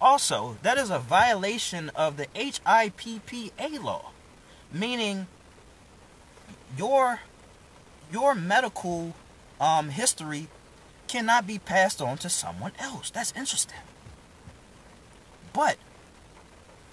[0.00, 4.12] Also, that is a violation of the HIPAA law,
[4.72, 5.26] meaning
[6.76, 7.20] your
[8.12, 9.14] your medical
[9.60, 10.48] um, history
[11.08, 13.10] cannot be passed on to someone else.
[13.10, 13.78] That's interesting.
[15.52, 15.76] But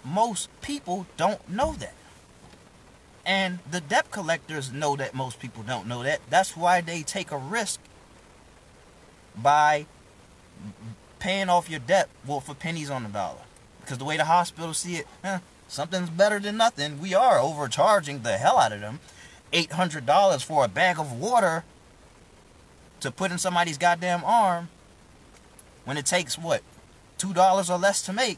[0.03, 1.93] most people don't know that.
[3.25, 6.21] And the debt collectors know that most people don't know that.
[6.29, 7.79] That's why they take a risk
[9.35, 9.85] by
[11.19, 13.41] paying off your debt well for pennies on the dollar.
[13.81, 16.99] Because the way the hospitals see it, eh, something's better than nothing.
[16.99, 18.99] We are overcharging the hell out of them.
[19.51, 21.63] $800 for a bag of water
[22.99, 24.69] to put in somebody's goddamn arm
[25.85, 26.61] when it takes what?
[27.19, 28.37] $2 or less to make.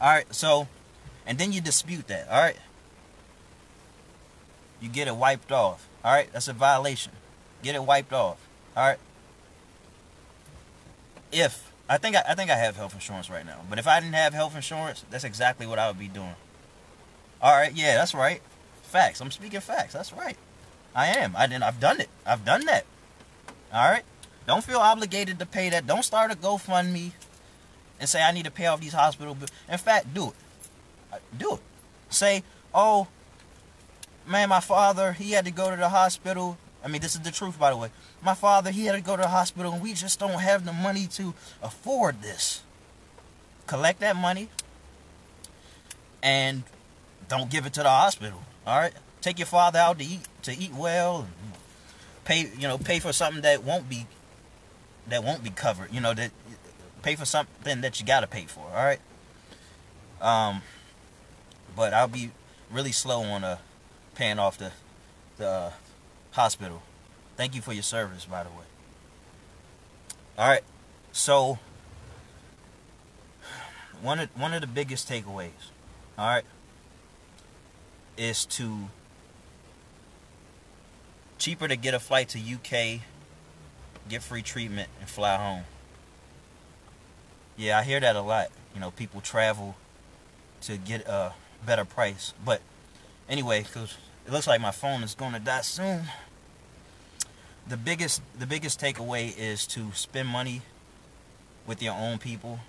[0.00, 0.68] Alright, so,
[1.26, 2.58] and then you dispute that, alright?
[4.80, 6.30] You get it wiped off, alright?
[6.32, 7.12] That's a violation.
[7.62, 8.38] Get it wiped off,
[8.76, 8.98] alright?
[11.32, 14.00] If, I think I, I think I have health insurance right now, but if I
[14.00, 16.36] didn't have health insurance, that's exactly what I would be doing.
[17.42, 18.42] Alright, yeah, that's right.
[18.96, 19.20] Facts.
[19.20, 19.92] I'm speaking facts.
[19.92, 20.38] That's right.
[20.94, 21.34] I am.
[21.36, 21.64] I didn't.
[21.64, 22.08] I've done it.
[22.24, 22.86] I've done that.
[23.70, 24.04] All right.
[24.46, 25.86] Don't feel obligated to pay that.
[25.86, 27.10] Don't start a GoFundMe
[28.00, 29.50] and say I need to pay off these hospital bills.
[29.70, 30.34] In fact, do it.
[31.12, 31.60] Uh, do it.
[32.08, 32.42] Say,
[32.74, 33.08] oh,
[34.26, 36.56] man, my father he had to go to the hospital.
[36.82, 37.90] I mean, this is the truth, by the way.
[38.22, 40.72] My father he had to go to the hospital, and we just don't have the
[40.72, 42.62] money to afford this.
[43.66, 44.48] Collect that money
[46.22, 46.62] and
[47.28, 48.40] don't give it to the hospital.
[48.66, 51.28] All right, take your father out to eat to eat well.
[52.24, 54.06] Pay you know pay for something that won't be
[55.08, 55.92] that won't be covered.
[55.92, 56.32] You know that
[57.02, 58.64] pay for something that you gotta pay for.
[58.64, 59.00] All right.
[60.20, 60.62] Um,
[61.76, 62.30] but I'll be
[62.70, 63.58] really slow on uh
[64.14, 64.72] paying off the
[65.36, 65.72] the uh,
[66.32, 66.82] hospital.
[67.36, 68.64] Thank you for your service, by the way.
[70.38, 70.64] All right,
[71.12, 71.58] so
[74.02, 75.70] one of one of the biggest takeaways.
[76.18, 76.44] All right,
[78.16, 78.88] is to
[81.38, 83.00] cheaper to get a flight to UK,
[84.08, 85.64] get free treatment, and fly home.
[87.56, 88.48] Yeah, I hear that a lot.
[88.74, 89.76] You know, people travel
[90.62, 91.32] to get a
[91.64, 92.34] better price.
[92.44, 92.60] But
[93.28, 96.02] anyway, because it looks like my phone is going to die soon.
[97.68, 100.62] The biggest, the biggest takeaway is to spend money
[101.66, 102.60] with your own people.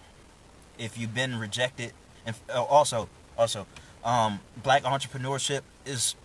[0.77, 1.93] If you've been rejected,
[2.25, 3.67] and uh, also, also,
[4.03, 6.15] um, black entrepreneurship is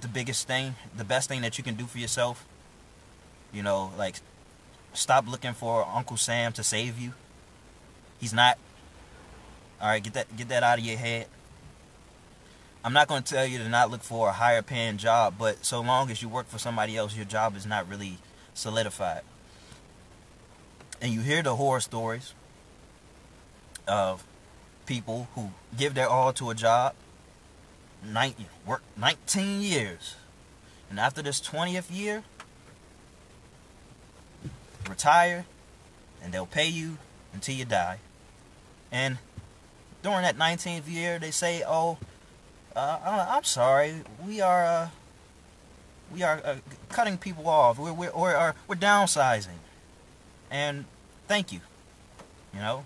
[0.00, 2.46] the biggest thing, the best thing that you can do for yourself.
[3.52, 4.16] You know, like
[4.92, 7.12] stop looking for Uncle Sam to save you.
[8.20, 8.58] He's not.
[9.80, 11.26] All right, get that get that out of your head.
[12.82, 15.64] I'm not going to tell you to not look for a higher paying job, but
[15.64, 18.16] so long as you work for somebody else, your job is not really
[18.54, 19.20] solidified.
[21.00, 22.32] And you hear the horror stories
[23.86, 24.24] of
[24.86, 26.94] people who give their all to a job,
[28.04, 30.16] 19, work 19 years,
[30.88, 32.24] and after this 20th year,
[34.88, 35.44] retire,
[36.22, 36.98] and they'll pay you
[37.32, 37.98] until you die.
[38.90, 39.18] And
[40.02, 41.98] during that 19th year, they say, "Oh,
[42.74, 42.98] uh,
[43.30, 43.94] I'm sorry,
[44.26, 44.88] we are uh,
[46.12, 46.56] we are uh,
[46.88, 47.78] cutting people off.
[47.78, 49.60] We're we're we're, we're downsizing,
[50.50, 50.84] and
[51.28, 51.60] thank you.
[52.52, 52.84] You know,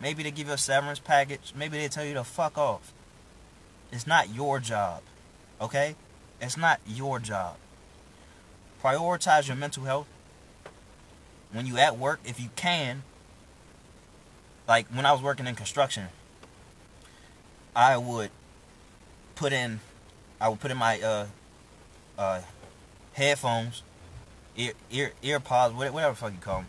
[0.00, 1.54] maybe they give you a severance package.
[1.56, 2.92] Maybe they tell you to fuck off.
[3.92, 5.02] It's not your job,
[5.60, 5.96] okay?
[6.40, 7.56] It's not your job.
[8.82, 10.06] Prioritize your mental health
[11.52, 13.02] when you at work if you can.
[14.68, 16.06] Like when I was working in construction,
[17.74, 18.30] I would
[19.34, 19.80] put in
[20.40, 21.26] I would put in my uh
[22.16, 22.40] uh
[23.14, 23.82] headphones,
[24.56, 26.66] ear ear ear pods, whatever fuck you call them,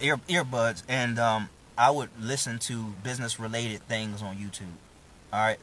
[0.00, 4.74] ear earbuds, and um I would listen to business related things on YouTube.
[5.32, 5.58] All right,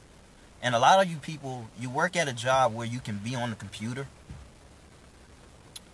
[0.65, 3.35] and a lot of you people, you work at a job where you can be
[3.35, 4.07] on the computer,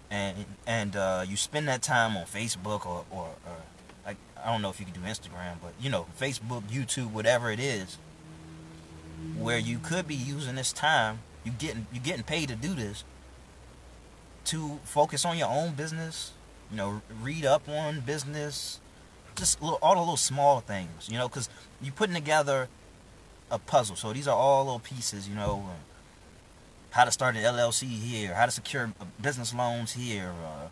[0.10, 3.58] and and uh, you spend that time on Facebook or or, or
[4.06, 7.52] like I don't know if you can do Instagram, but you know Facebook, YouTube, whatever
[7.52, 8.00] it is
[9.38, 13.04] where you could be using this time you getting you getting paid to do this
[14.46, 16.32] to focus on your own business
[16.70, 18.80] you know read up on business
[19.36, 21.50] just little, all the little small things you know because
[21.82, 22.68] you're putting together
[23.52, 25.64] a puzzle so these are all little pieces you know
[26.92, 30.68] how to start an llc here how to secure business loans here uh,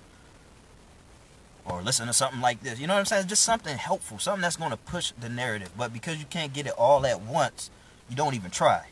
[1.71, 4.41] or listen to something like this you know what i'm saying just something helpful something
[4.41, 7.69] that's going to push the narrative but because you can't get it all at once
[8.09, 8.87] you don't even try.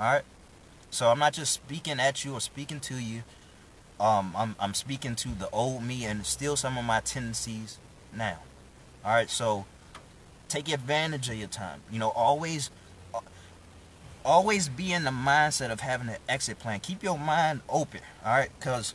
[0.00, 0.24] All right.
[0.90, 3.22] So I'm not just speaking at you or speaking to you.
[4.00, 7.78] Um, I'm I'm speaking to the old me and still some of my tendencies
[8.14, 8.38] now.
[9.04, 9.30] All right.
[9.30, 9.64] So
[10.48, 11.80] take advantage of your time.
[11.90, 12.70] You know, always
[14.28, 16.80] always be in the mindset of having an exit plan.
[16.80, 18.00] Keep your mind open.
[18.24, 18.94] All right, because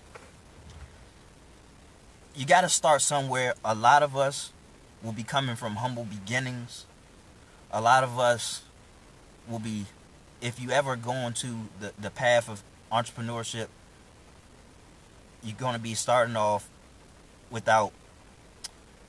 [2.36, 3.56] you got to start somewhere.
[3.66, 4.54] A lot of us
[5.02, 6.86] will be coming from humble beginnings.
[7.72, 8.62] A lot of us
[9.50, 9.88] will be
[10.40, 13.68] if you ever go into the, the path of entrepreneurship,
[15.42, 16.70] you're going to be starting off
[17.50, 17.92] without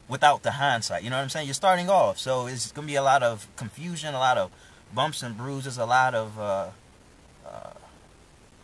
[0.09, 1.03] without the hindsight.
[1.03, 1.47] You know what I'm saying?
[1.47, 4.51] You're starting off, so it's going to be a lot of confusion, a lot of
[4.95, 6.69] bumps and bruises, a lot of uh,
[7.47, 7.71] uh,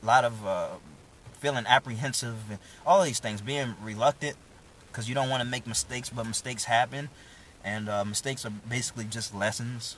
[0.03, 0.69] lot of uh,
[1.33, 4.37] feeling apprehensive, and all these things, being reluctant
[4.89, 7.09] because you don't want to make mistakes, but mistakes happen,
[7.65, 9.97] and uh, mistakes are basically just lessons.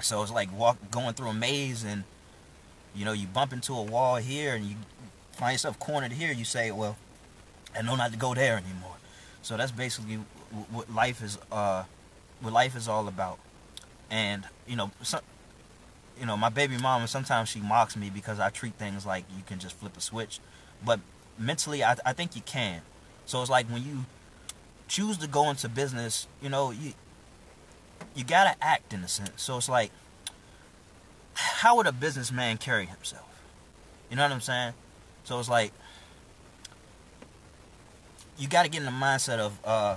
[0.00, 2.04] So it's like walk going through a maze and
[2.94, 4.76] you know you bump into a wall here and you
[5.32, 6.32] find yourself cornered here.
[6.32, 6.96] You say, well,
[7.76, 8.96] I know not to go there anymore.
[9.42, 10.18] So that's basically
[10.70, 11.38] what life is.
[11.50, 11.84] Uh,
[12.40, 13.38] what life is all about.
[14.10, 15.20] And you know, some,
[16.18, 19.42] you know, my baby mama sometimes she mocks me because I treat things like you
[19.46, 20.40] can just flip a switch,
[20.84, 21.00] but
[21.38, 22.82] mentally I, I think you can.
[23.26, 24.04] So it's like when you
[24.86, 26.92] choose to go into business, you know, you
[28.14, 29.42] you gotta act in a sense.
[29.42, 29.90] So it's like,
[31.34, 33.26] how would a businessman carry himself?
[34.10, 34.74] You know what I'm saying?
[35.24, 35.72] So it's like,
[38.38, 39.96] you gotta get in the mindset of, uh,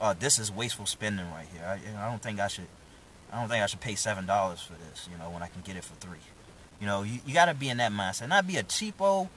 [0.00, 1.64] uh, this is wasteful spending right here.
[1.64, 2.66] I, I don't think I should,
[3.32, 5.08] I don't think I should pay seven dollars for this.
[5.10, 6.18] You know, when I can get it for three.
[6.80, 8.28] You know, you, you gotta be in that mindset.
[8.28, 9.28] Not be a cheapo,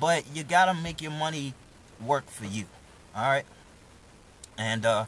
[0.00, 1.54] but you gotta make your money
[2.04, 2.64] work for you.
[3.14, 3.44] All right.
[4.58, 5.04] And uh,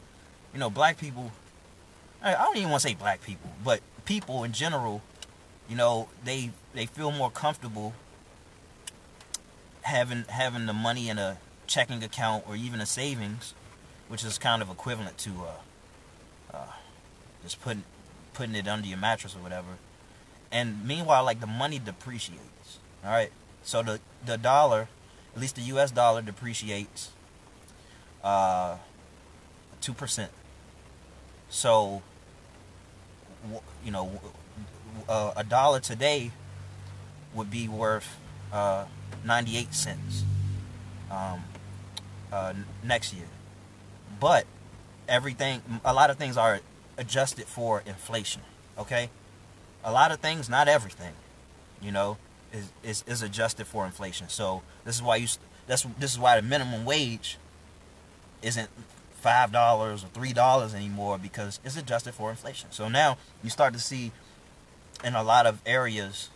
[0.53, 1.33] you know, black people,
[2.23, 5.03] I don't even want to say black people, but people in general,
[5.69, 7.95] you know, they they feel more comfortable
[9.83, 13.55] having having the money in a checking account or even a savings,
[14.09, 16.73] which is kind of equivalent to uh, uh,
[17.43, 17.85] just putting
[18.37, 19.79] putting it under your mattress or whatever.
[20.53, 22.79] And meanwhile, like the money depreciates.
[23.05, 23.33] All right,
[23.63, 24.89] so the the dollar,
[25.35, 25.91] at least the U.S.
[25.91, 27.11] dollar, depreciates
[28.23, 28.77] uh,
[29.81, 30.31] two percent
[31.49, 32.03] so,
[33.85, 34.21] you know,
[35.09, 36.31] uh, a dollar today
[37.35, 38.19] would be worth
[38.53, 38.87] uh,
[39.25, 40.25] 98 cents
[41.11, 41.45] um,
[42.33, 43.27] uh, next year.
[44.19, 44.47] But
[45.09, 46.61] everything, a lot of things are
[46.99, 48.43] adjusted for inflation.
[48.79, 49.11] Okay,
[49.85, 51.15] a lot of things, not everything,
[51.81, 52.19] you know,
[52.53, 54.29] is is, is adjusted for inflation.
[54.29, 55.29] So this is why you
[55.67, 57.39] that's this is why the minimum wage
[58.43, 58.69] isn't
[59.21, 62.71] five dollars or three dollars anymore because it's adjusted for inflation.
[62.71, 64.13] So now you start to see
[65.05, 66.31] in a lot of areas,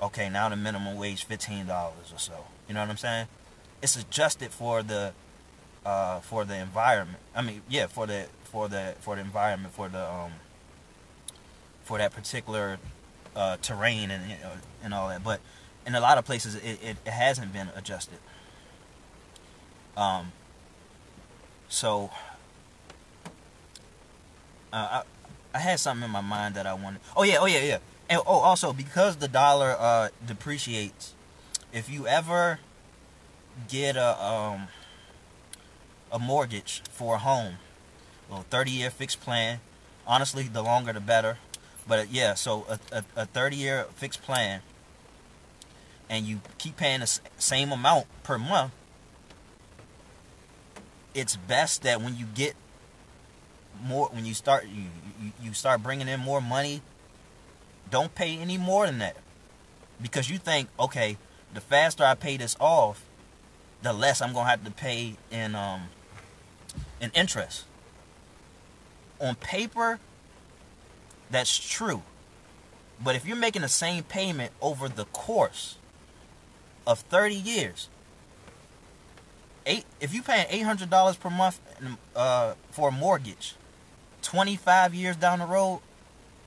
[0.00, 2.44] okay, now the minimum wage fifteen dollars or so.
[2.68, 3.26] You know what I'm saying?
[3.82, 5.12] It's adjusted for the
[5.84, 7.18] uh, for the environment.
[7.34, 10.32] I mean, yeah, for the for the for the environment for the um
[11.82, 12.78] for that particular
[13.36, 14.22] uh, terrain and
[14.82, 15.22] and all that.
[15.22, 15.40] But
[15.86, 18.18] in a lot of places, it, it, it hasn't been adjusted.
[19.96, 20.32] Um.
[21.68, 22.10] So
[24.72, 25.02] uh, I
[25.54, 27.00] I had something in my mind that I wanted.
[27.16, 27.78] Oh yeah, oh yeah, yeah.
[28.08, 31.14] And oh, also because the dollar uh, depreciates,
[31.72, 32.60] if you ever
[33.68, 34.68] get a um
[36.14, 37.56] a mortgage for a home,
[38.30, 39.58] a 30 year fixed plan.
[40.06, 41.38] Honestly, the longer the better.
[41.86, 44.62] But yeah, so a, a, a 30 year fixed plan,
[46.08, 48.72] and you keep paying the same amount per month.
[51.14, 52.54] It's best that when you get
[53.82, 54.84] more, when you start you,
[55.42, 56.80] you, start bringing in more money,
[57.90, 59.16] don't pay any more than that,
[60.00, 61.16] because you think okay,
[61.52, 63.04] the faster I pay this off,
[63.82, 65.88] the less I'm gonna have to pay in um
[67.00, 67.64] in interest.
[69.20, 69.98] On paper,
[71.30, 72.02] that's true.
[73.02, 75.76] But if you're making the same payment over the course
[76.86, 77.88] of 30 years,
[79.66, 81.60] eight if you're paying $800 per month
[82.14, 83.56] uh, for a mortgage,
[84.22, 85.80] 25 years down the road,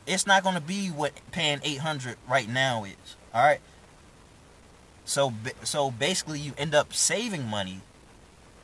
[0.05, 3.15] it's not going to be what paying 800 right now is.
[3.33, 3.59] All right.
[5.05, 5.33] So
[5.63, 7.81] so basically, you end up saving money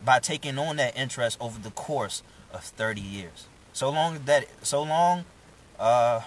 [0.03, 2.23] by taking on that interest over the course
[2.53, 3.47] of 30 years.
[3.73, 5.25] So long that so long
[5.79, 6.21] uh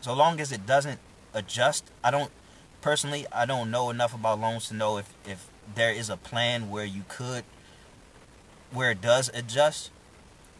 [0.00, 1.00] so long as it doesn't
[1.34, 2.30] adjust, I don't
[2.80, 6.70] personally I don't know enough about loans to know if if there is a plan
[6.70, 7.44] where you could
[8.70, 9.90] where it does adjust.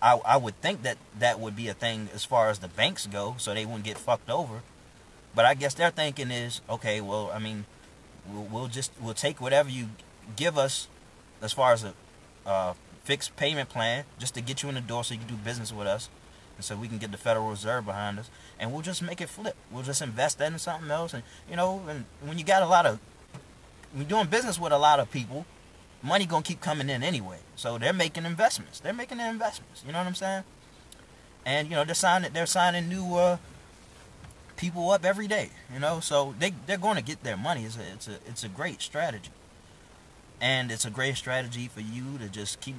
[0.00, 3.06] I I would think that that would be a thing as far as the banks
[3.06, 4.62] go so they wouldn't get fucked over.
[5.34, 7.64] But I guess their thinking is, okay, well, I mean,
[8.30, 9.90] we'll, we'll just we'll take whatever you
[10.36, 10.88] give us
[11.40, 11.94] as far as a
[12.46, 12.74] uh,
[13.04, 15.72] fixed payment plan just to get you in the door so you can do business
[15.72, 16.08] with us
[16.56, 19.28] and so we can get the Federal Reserve behind us and we'll just make it
[19.28, 19.56] flip.
[19.70, 22.66] We'll just invest that in something else and you know and when you got a
[22.66, 22.98] lot of
[23.92, 25.44] when you're doing business with a lot of people,
[26.02, 27.38] money gonna keep coming in anyway.
[27.56, 28.80] So they're making investments.
[28.80, 29.82] They're making the investments.
[29.86, 30.44] You know what I'm saying?
[31.44, 33.38] And you know they're signing they're signing new uh,
[34.56, 35.50] people up every day.
[35.72, 37.64] You know, so they they're going to get their money.
[37.64, 39.30] It's a it's a it's a great strategy
[40.42, 42.74] and it's a great strategy for you to just keep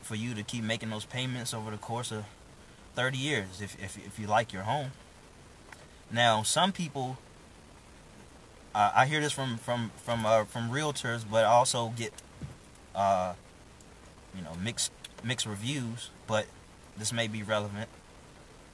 [0.00, 2.24] for you to keep making those payments over the course of
[2.96, 4.90] 30 years if, if, if you like your home.
[6.10, 7.18] Now some people
[8.74, 12.14] uh, I hear this from from from uh, from realtors but also get
[12.94, 13.34] uh,
[14.34, 14.90] you know mixed
[15.22, 16.46] mixed reviews but
[16.96, 17.90] this may be relevant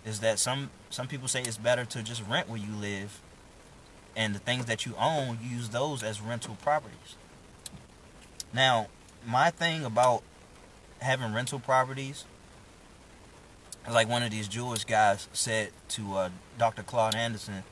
[0.06, 3.20] is that some some people say it's better to just rent where you live
[4.16, 7.16] and the things that you own use those as rental properties
[8.52, 8.88] now,
[9.26, 10.22] my thing about
[11.00, 12.24] having rental properties
[13.90, 16.28] like one of these Jewish guys said to uh,
[16.58, 16.82] Dr.
[16.82, 17.62] Claud Anderson,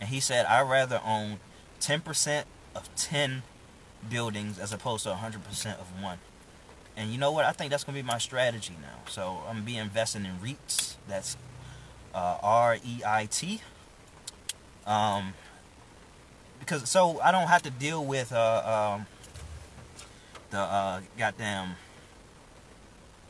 [0.00, 1.38] and he said, I'd rather own
[1.80, 3.42] 10% of 10
[4.08, 6.18] buildings as opposed to 100% of one.
[6.96, 7.44] And you know what?
[7.44, 9.10] I think that's going to be my strategy now.
[9.10, 10.94] So I'm going to be investing in REITs.
[11.08, 11.36] That's
[12.14, 13.60] uh, R E I T.
[14.86, 15.34] Um,
[16.60, 19.06] because so I don't have to deal with uh, um,
[20.54, 21.74] the uh, goddamn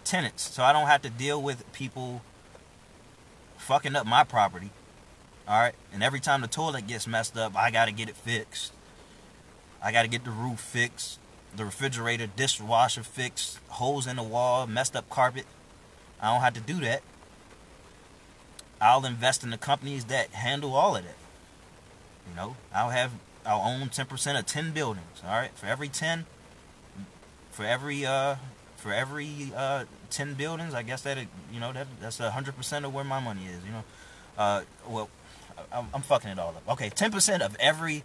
[0.05, 0.43] tenants.
[0.55, 2.23] So I don't have to deal with people
[3.57, 4.71] fucking up my property.
[5.49, 5.75] Alright?
[5.93, 8.73] And every time the toilet gets messed up, I gotta get it fixed.
[9.83, 11.19] I gotta get the roof fixed,
[11.57, 15.47] the refrigerator, dishwasher fixed, holes in the wall, messed up carpet.
[16.21, 17.03] I don't have to do that.
[18.81, 21.17] I'll invest in the companies that handle all of that.
[22.29, 23.13] You know, I'll have
[23.47, 25.51] I'll own 10% of 10 buildings, all right?
[25.55, 26.25] For every 10,
[27.55, 28.35] for every uh
[28.77, 31.17] for every uh 10 buildings i guess that
[31.53, 33.85] you know that that's a hundred percent of where my money is you know?
[34.37, 35.09] Uh well
[35.73, 36.69] I'm, I'm fucking it all up.
[36.69, 38.03] Okay 10 percent of every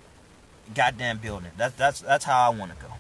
[0.75, 1.51] goddamn building.
[1.57, 2.93] That's that's that's how i want to go.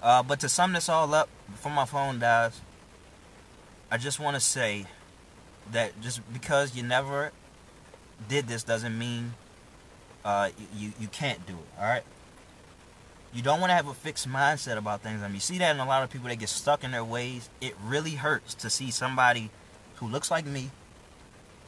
[0.00, 2.60] Uh but to sum this all up before my phone dies
[3.90, 4.86] i just want to say
[5.70, 7.30] that just because you never
[8.28, 9.34] did this doesn't mean
[10.24, 12.04] uh you you can't do it all right
[13.34, 15.22] you don't want to have a fixed mindset about things.
[15.22, 17.04] I mean, you see that in a lot of people that get stuck in their
[17.04, 17.48] ways.
[17.60, 19.50] It really hurts to see somebody
[19.96, 20.70] who looks like me,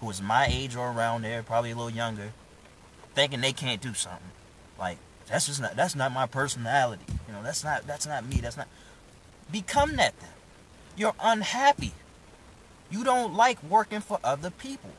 [0.01, 2.33] who is my age or around there, probably a little younger,
[3.15, 4.31] thinking they can't do something.
[4.79, 7.05] Like that's just not that's not my personality.
[7.27, 8.37] You know, that's not that's not me.
[8.37, 8.69] That's not
[9.51, 10.31] become that then.
[10.97, 11.93] You're unhappy.
[12.91, 14.91] You don't like working for other people.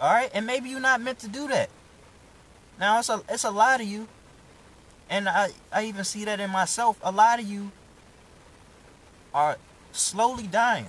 [0.00, 0.30] All right?
[0.32, 1.68] And maybe you're not meant to do that.
[2.78, 4.08] Now, it's a, it's a lot of you.
[5.10, 6.96] And I, I even see that in myself.
[7.02, 7.72] A lot of you
[9.34, 9.58] are
[9.92, 10.86] slowly dying.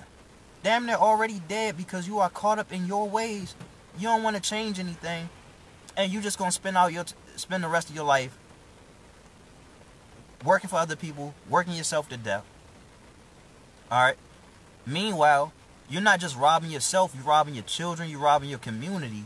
[0.63, 3.55] Damn they're already dead because you are caught up in your ways.
[3.97, 5.27] You don't want to change anything.
[5.97, 7.05] And you're just going to spend out your
[7.35, 8.37] spend the rest of your life
[10.45, 12.45] working for other people, working yourself to death.
[13.89, 14.17] All right.
[14.85, 15.51] Meanwhile,
[15.89, 19.25] you're not just robbing yourself, you're robbing your children, you're robbing your community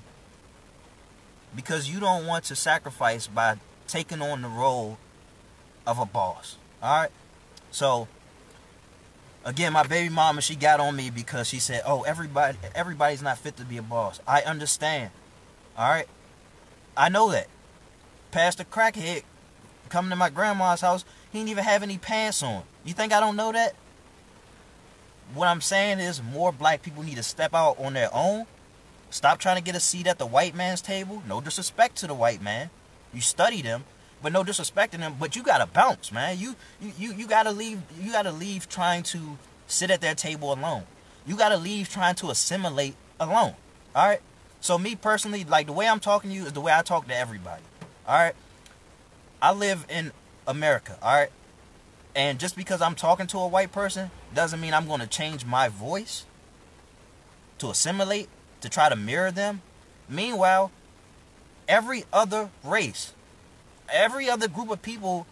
[1.55, 3.57] because you don't want to sacrifice by
[3.87, 4.97] taking on the role
[5.85, 6.57] of a boss.
[6.81, 7.11] All right?
[7.71, 8.07] So
[9.43, 13.37] again, my baby mama, she got on me because she said, "Oh, everybody everybody's not
[13.37, 15.11] fit to be a boss." I understand.
[15.77, 16.07] All right?
[16.97, 17.47] I know that.
[18.31, 19.23] Pastor Crackhead
[19.89, 22.63] coming to my grandma's house, he didn't even have any pants on.
[22.83, 23.75] You think I don't know that?
[25.33, 28.45] What I'm saying is more black people need to step out on their own.
[29.09, 31.23] Stop trying to get a seat at the white man's table.
[31.27, 32.69] No disrespect to the white man.
[33.15, 33.85] You study them,
[34.21, 35.15] but no disrespecting them.
[35.19, 36.37] But you gotta bounce, man.
[36.37, 37.81] You you you, gotta leave.
[37.99, 39.37] You gotta leave trying to
[39.67, 40.83] sit at their table alone.
[41.25, 43.55] You gotta leave trying to assimilate alone.
[43.95, 44.21] All right.
[44.59, 47.07] So me personally, like the way I'm talking to you is the way I talk
[47.07, 47.63] to everybody.
[48.07, 48.35] All right.
[49.41, 50.11] I live in
[50.47, 50.97] America.
[51.01, 51.29] All right.
[52.15, 55.45] And just because I'm talking to a white person doesn't mean I'm going to change
[55.45, 56.25] my voice
[57.57, 58.29] to assimilate,
[58.61, 59.61] to try to mirror them.
[60.07, 60.71] Meanwhile,
[61.67, 63.13] every other race,
[63.91, 65.27] every other group of people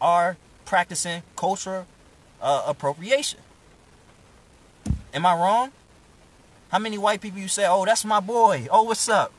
[0.00, 1.86] are practicing cultural
[2.40, 3.40] uh, appropriation.
[5.12, 5.72] Am I wrong?
[6.70, 8.68] How many white people you say, oh, that's my boy.
[8.70, 9.32] Oh, what's up?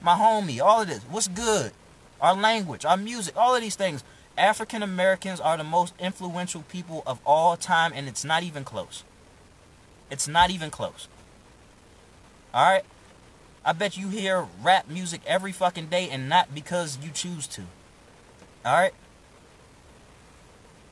[0.00, 0.60] My homie.
[0.60, 1.00] All of this.
[1.10, 1.72] What's good?
[2.20, 4.04] Our language, our music, all of these things.
[4.36, 9.04] African Americans are the most influential people of all time, and it's not even close.
[10.10, 11.08] It's not even close.
[12.54, 12.84] Alright?
[13.66, 17.62] I bet you hear rap music every fucking day and not because you choose to.
[18.64, 18.94] Alright?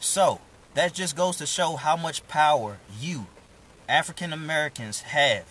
[0.01, 0.41] So,
[0.75, 3.27] that just goes to show how much power you,
[3.89, 5.45] African Americans, have.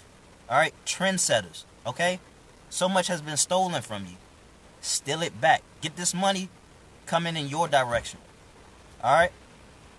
[0.49, 0.73] Alright?
[0.85, 1.63] Trendsetters.
[1.87, 2.19] Okay?
[2.69, 4.17] So much has been stolen from you.
[4.81, 5.63] Steal it back.
[5.79, 6.49] Get this money
[7.05, 8.19] coming in your direction.
[9.01, 9.31] Alright?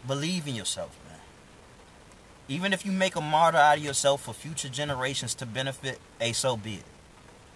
[0.06, 1.20] Believe in yourself, man.
[2.48, 6.34] Even if you make a martyr out of yourself for future generations to benefit, a
[6.34, 6.84] so be it.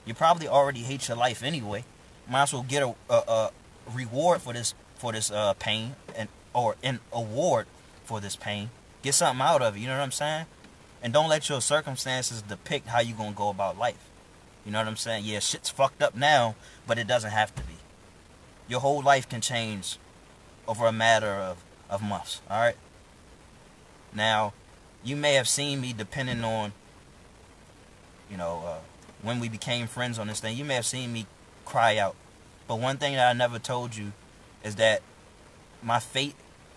[0.09, 1.84] You probably already hate your life anyway.
[2.28, 3.50] Might as well get a, a, a
[3.94, 7.66] reward for this for this uh, pain and or an award
[8.04, 8.70] for this pain.
[9.02, 9.80] Get something out of it.
[9.80, 10.46] You know what I'm saying?
[11.02, 14.09] And don't let your circumstances depict how you gonna go about life.
[14.66, 15.24] You know what I'm saying?
[15.24, 16.56] Yeah, shit's fucked up now,
[16.86, 17.74] but it doesn't have to be
[18.68, 19.96] your whole life can change
[20.68, 22.42] over a matter of, of months.
[22.48, 22.76] All right.
[24.14, 24.52] Now,
[25.02, 26.72] you may have seen me depending on,
[28.30, 28.78] you know, uh,
[29.22, 30.56] when we became friends on this thing.
[30.56, 31.26] You may have seen me
[31.64, 32.16] cry out.
[32.66, 34.12] But one thing that I never told you
[34.64, 35.02] is that
[35.82, 36.34] my fate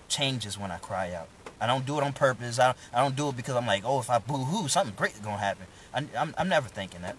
[0.08, 1.28] changes when I cry out.
[1.60, 2.60] I don't do it on purpose.
[2.60, 5.14] I don't, I don't do it because I'm like, oh, if I boo-hoo, something great
[5.14, 5.66] is going to happen.
[5.94, 7.18] I, I'm, I'm never thinking that.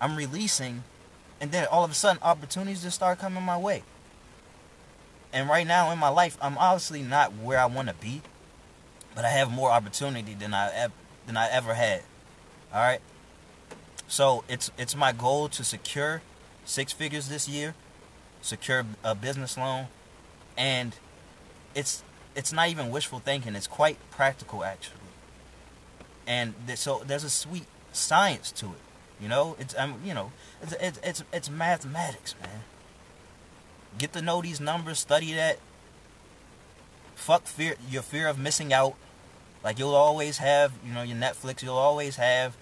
[0.00, 0.82] I'm releasing,
[1.40, 3.82] and then all of a sudden, opportunities just start coming my way.
[5.32, 8.22] And right now in my life, I'm obviously not where I want to be,
[9.14, 10.92] but I have more opportunity than I ever
[11.26, 12.02] than I ever had.
[12.72, 13.00] All right.
[14.12, 16.20] So it's it's my goal to secure
[16.66, 17.74] six figures this year,
[18.42, 19.86] secure a business loan,
[20.54, 20.94] and
[21.74, 22.04] it's
[22.34, 23.56] it's not even wishful thinking.
[23.56, 24.98] It's quite practical actually.
[26.26, 28.82] And th- so there's a sweet science to it.
[29.18, 32.64] You know, it's um, you know, it's it's it's, it's mathematics, man.
[33.96, 35.58] Get to know these numbers, study that.
[37.14, 38.94] Fuck fear your fear of missing out.
[39.64, 42.54] Like you'll always have, you know, your Netflix, you'll always have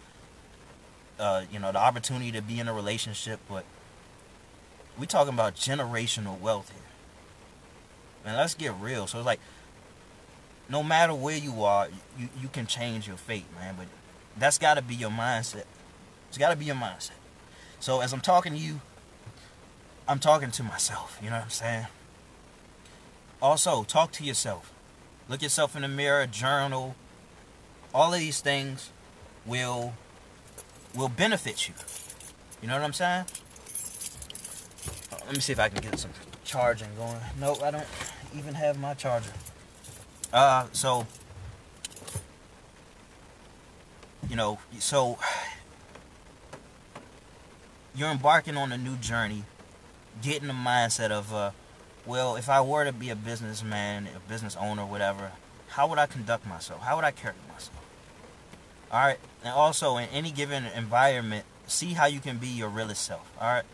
[1.20, 3.64] uh, you know, the opportunity to be in a relationship, but
[4.98, 6.82] we talking about generational wealth here.
[8.24, 9.06] Man, let's get real.
[9.06, 9.40] So it's like
[10.68, 13.74] no matter where you are, you, you can change your fate, man.
[13.76, 13.86] But
[14.38, 15.64] that's gotta be your mindset.
[16.28, 17.10] It's gotta be your mindset.
[17.80, 18.80] So as I'm talking to you,
[20.08, 21.86] I'm talking to myself, you know what I'm saying?
[23.42, 24.72] Also, talk to yourself.
[25.28, 26.94] Look yourself in the mirror, journal.
[27.94, 28.90] All of these things
[29.46, 29.94] will
[30.94, 31.74] will benefit you.
[32.62, 33.24] You know what I'm saying?
[35.26, 36.10] Let me see if I can get some
[36.44, 37.20] charging going.
[37.38, 37.86] Nope, I don't
[38.36, 39.32] even have my charger.
[40.32, 41.06] Uh, so
[44.28, 45.18] you know, so
[47.94, 49.44] you're embarking on a new journey
[50.22, 51.50] get in the mindset of, uh,
[52.06, 55.32] well, if I were to be a businessman, a business owner, whatever,
[55.68, 56.82] how would I conduct myself?
[56.82, 57.79] How would I carry myself?
[58.92, 59.18] All right.
[59.44, 63.30] And also, in any given environment, see how you can be your realest self.
[63.40, 63.64] All right.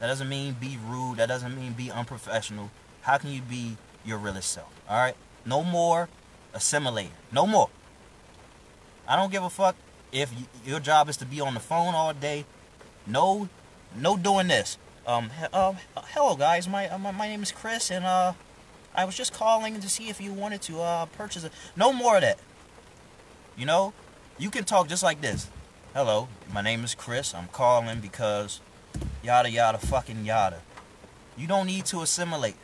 [0.00, 1.18] That doesn't mean be rude.
[1.18, 2.70] That doesn't mean be unprofessional.
[3.02, 4.72] How can you be your realest self?
[4.88, 5.14] All right.
[5.46, 6.08] No more
[6.52, 7.12] assimilating.
[7.32, 7.70] No more.
[9.08, 9.76] I don't give a fuck
[10.12, 10.32] if
[10.64, 12.44] your job is to be on the phone all day.
[13.06, 13.48] No,
[13.96, 14.78] no doing this.
[15.06, 16.68] Um, uh, hello guys.
[16.68, 18.34] My, uh, my my name is Chris, and uh,
[18.94, 21.48] I was just calling to see if you wanted to uh purchase.
[21.74, 22.38] No more of that.
[23.56, 23.92] You know,
[24.42, 25.48] you can talk just like this.
[25.94, 27.32] Hello, my name is Chris.
[27.32, 28.60] I'm calling because
[29.22, 30.62] yada yada fucking yada.
[31.36, 32.56] You don't need to assimilate.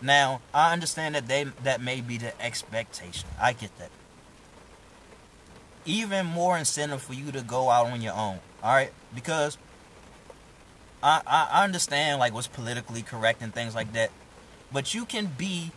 [0.00, 3.28] Now, I understand that they that may be the expectation.
[3.40, 3.90] I get that.
[5.84, 8.38] Even more incentive for you to go out on your own.
[8.62, 9.58] All right, because
[11.02, 14.12] I, I, I understand like what's politically correct and things like that,
[14.72, 15.72] but you can be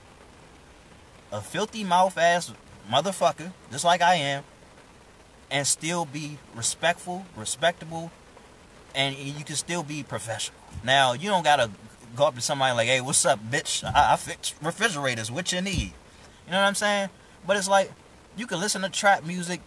[1.31, 2.53] a filthy mouth ass
[2.87, 4.43] motherfucker, just like I am,
[5.55, 8.11] and still be respectful, respectable,
[8.93, 10.59] and you can still be professional.
[10.83, 11.71] Now you don't gotta
[12.13, 13.81] go up to somebody like, "Hey, what's up, bitch?
[13.85, 15.31] I, I fix refrigerators.
[15.31, 15.93] What you need?"
[16.45, 17.09] You know what I'm saying?
[17.47, 17.89] But it's like
[18.35, 19.61] you can listen to trap music,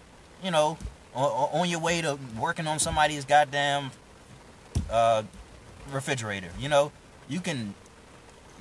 [0.45, 0.77] you know,
[1.15, 3.91] on, on your way to working on somebody's goddamn
[4.91, 5.23] uh,
[5.91, 6.51] refrigerator.
[6.59, 6.93] You know,
[7.31, 7.75] you can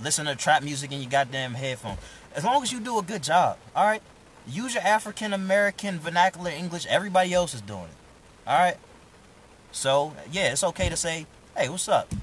[0.02, 1.98] listen to trap music in your goddamn headphone.
[2.38, 4.02] As long as you do a good job, all right?
[4.48, 6.86] Use your African American vernacular English.
[6.88, 8.48] Everybody else is doing it.
[8.48, 8.78] All right?
[9.72, 11.26] So, yeah, it's okay to say,
[11.56, 12.14] hey, what's up?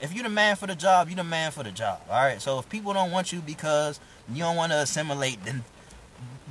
[0.00, 2.00] If you're the man for the job, you're the man for the job.
[2.10, 2.42] All right?
[2.42, 4.00] So if people don't want you because
[4.30, 5.64] you don't want to assimilate, then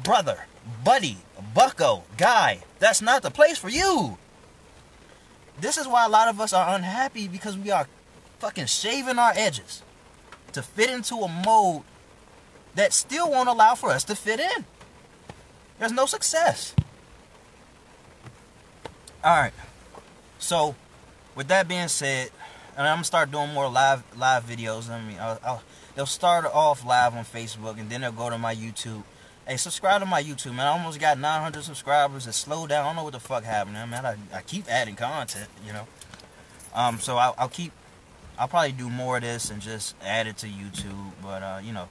[0.04, 0.46] brother,
[0.84, 1.18] buddy,
[1.54, 4.18] bucko, guy, that's not the place for you.
[5.60, 7.88] This is why a lot of us are unhappy because we are
[8.40, 9.84] fucking shaving our edges
[10.54, 11.84] to fit into a mode
[12.76, 14.66] that still won't allow for us to fit in.
[15.82, 16.76] There's no success.
[19.24, 19.54] All right.
[20.38, 20.76] So,
[21.36, 22.30] with that being said,
[22.78, 24.90] and I'm gonna start doing more live live videos.
[24.90, 25.64] I mean, I'll, I'll,
[25.96, 29.04] they'll start off live on Facebook, and then they'll go to my YouTube
[29.48, 30.68] Hey, subscribe to my YouTube, man.
[30.68, 32.28] I almost got 900 subscribers.
[32.28, 32.86] It slowed down.
[32.86, 34.06] I don't know what the fuck happened, man.
[34.06, 35.88] I, I keep adding content, you know.
[36.76, 37.72] Um, so I'll, I'll, keep.
[38.38, 41.12] I'll probably do more of this and just add it to YouTube.
[41.24, 41.90] But uh, you know,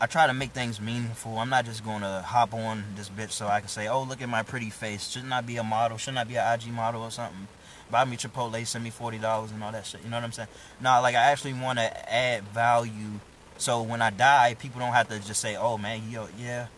[0.00, 1.38] I try to make things meaningful.
[1.38, 4.22] I'm not just going to hop on this bitch so I can say, "Oh, look
[4.22, 5.98] at my pretty face." Shouldn't I be a model?
[5.98, 7.48] Shouldn't I be an IG model or something?
[7.90, 10.02] Buy me Chipotle, send me forty dollars and all that shit.
[10.04, 10.48] You know what I'm saying?
[10.80, 13.18] No, like I actually want to add value
[13.58, 16.68] so when I die, people don't have to just say, "Oh man, yo, oh, yeah,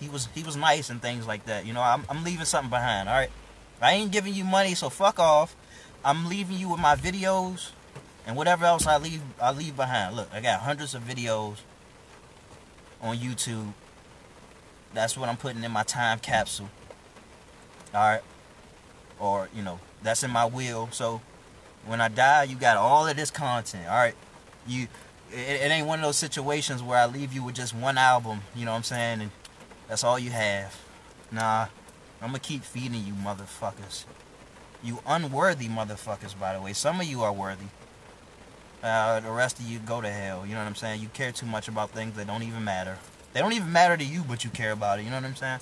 [0.00, 2.68] he was he was nice and things like that." You know, I'm I'm leaving something
[2.68, 3.08] behind.
[3.08, 3.30] All right,
[3.80, 5.54] I ain't giving you money, so fuck off.
[6.04, 7.70] I'm leaving you with my videos
[8.26, 10.16] and whatever else I leave I leave behind.
[10.16, 11.58] Look, I got hundreds of videos
[13.00, 13.72] on YouTube.
[14.94, 16.68] That's what I'm putting in my time capsule.
[17.94, 18.20] All right,
[19.18, 20.88] or you know, that's in my will.
[20.92, 21.20] So
[21.86, 23.88] when I die, you got all of this content.
[23.88, 24.14] All right,
[24.66, 24.88] you
[25.32, 28.40] it, it, ain't one of those situations where I leave you with just one album,
[28.54, 29.30] you know what I'm saying, and
[29.86, 30.78] that's all you have.
[31.30, 31.66] Nah,
[32.22, 34.04] I'm gonna keep feeding you motherfuckers.
[34.82, 36.72] You unworthy motherfuckers, by the way.
[36.72, 37.66] Some of you are worthy.
[38.82, 40.46] Uh, the rest of you go to hell.
[40.46, 41.00] You know what I'm saying?
[41.00, 42.96] You care too much about things that don't even matter.
[43.32, 45.02] They don't even matter to you, but you care about it.
[45.02, 45.60] You know what I'm saying?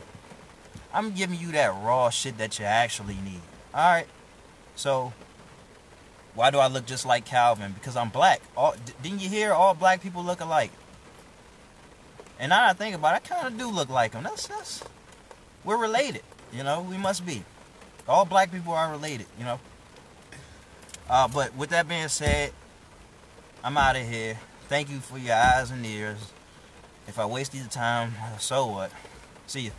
[0.92, 3.40] I'm giving you that raw shit that you actually need.
[3.74, 4.06] Alright?
[4.76, 5.12] So,
[6.34, 7.72] why do I look just like Calvin?
[7.72, 8.42] Because I'm black.
[8.56, 10.70] All, didn't you hear all black people look alike?
[12.38, 14.22] And now I think about it, I kind of do look like him.
[14.22, 14.84] That's, that's,
[15.64, 16.22] we're related.
[16.52, 17.44] You know, we must be.
[18.08, 19.58] All black people are related, you know.
[21.08, 22.52] Uh, but with that being said,
[23.66, 24.38] I'm out of here.
[24.68, 26.30] Thank you for your eyes and ears.
[27.08, 28.92] If I wasted your time, so what?
[29.48, 29.70] See you.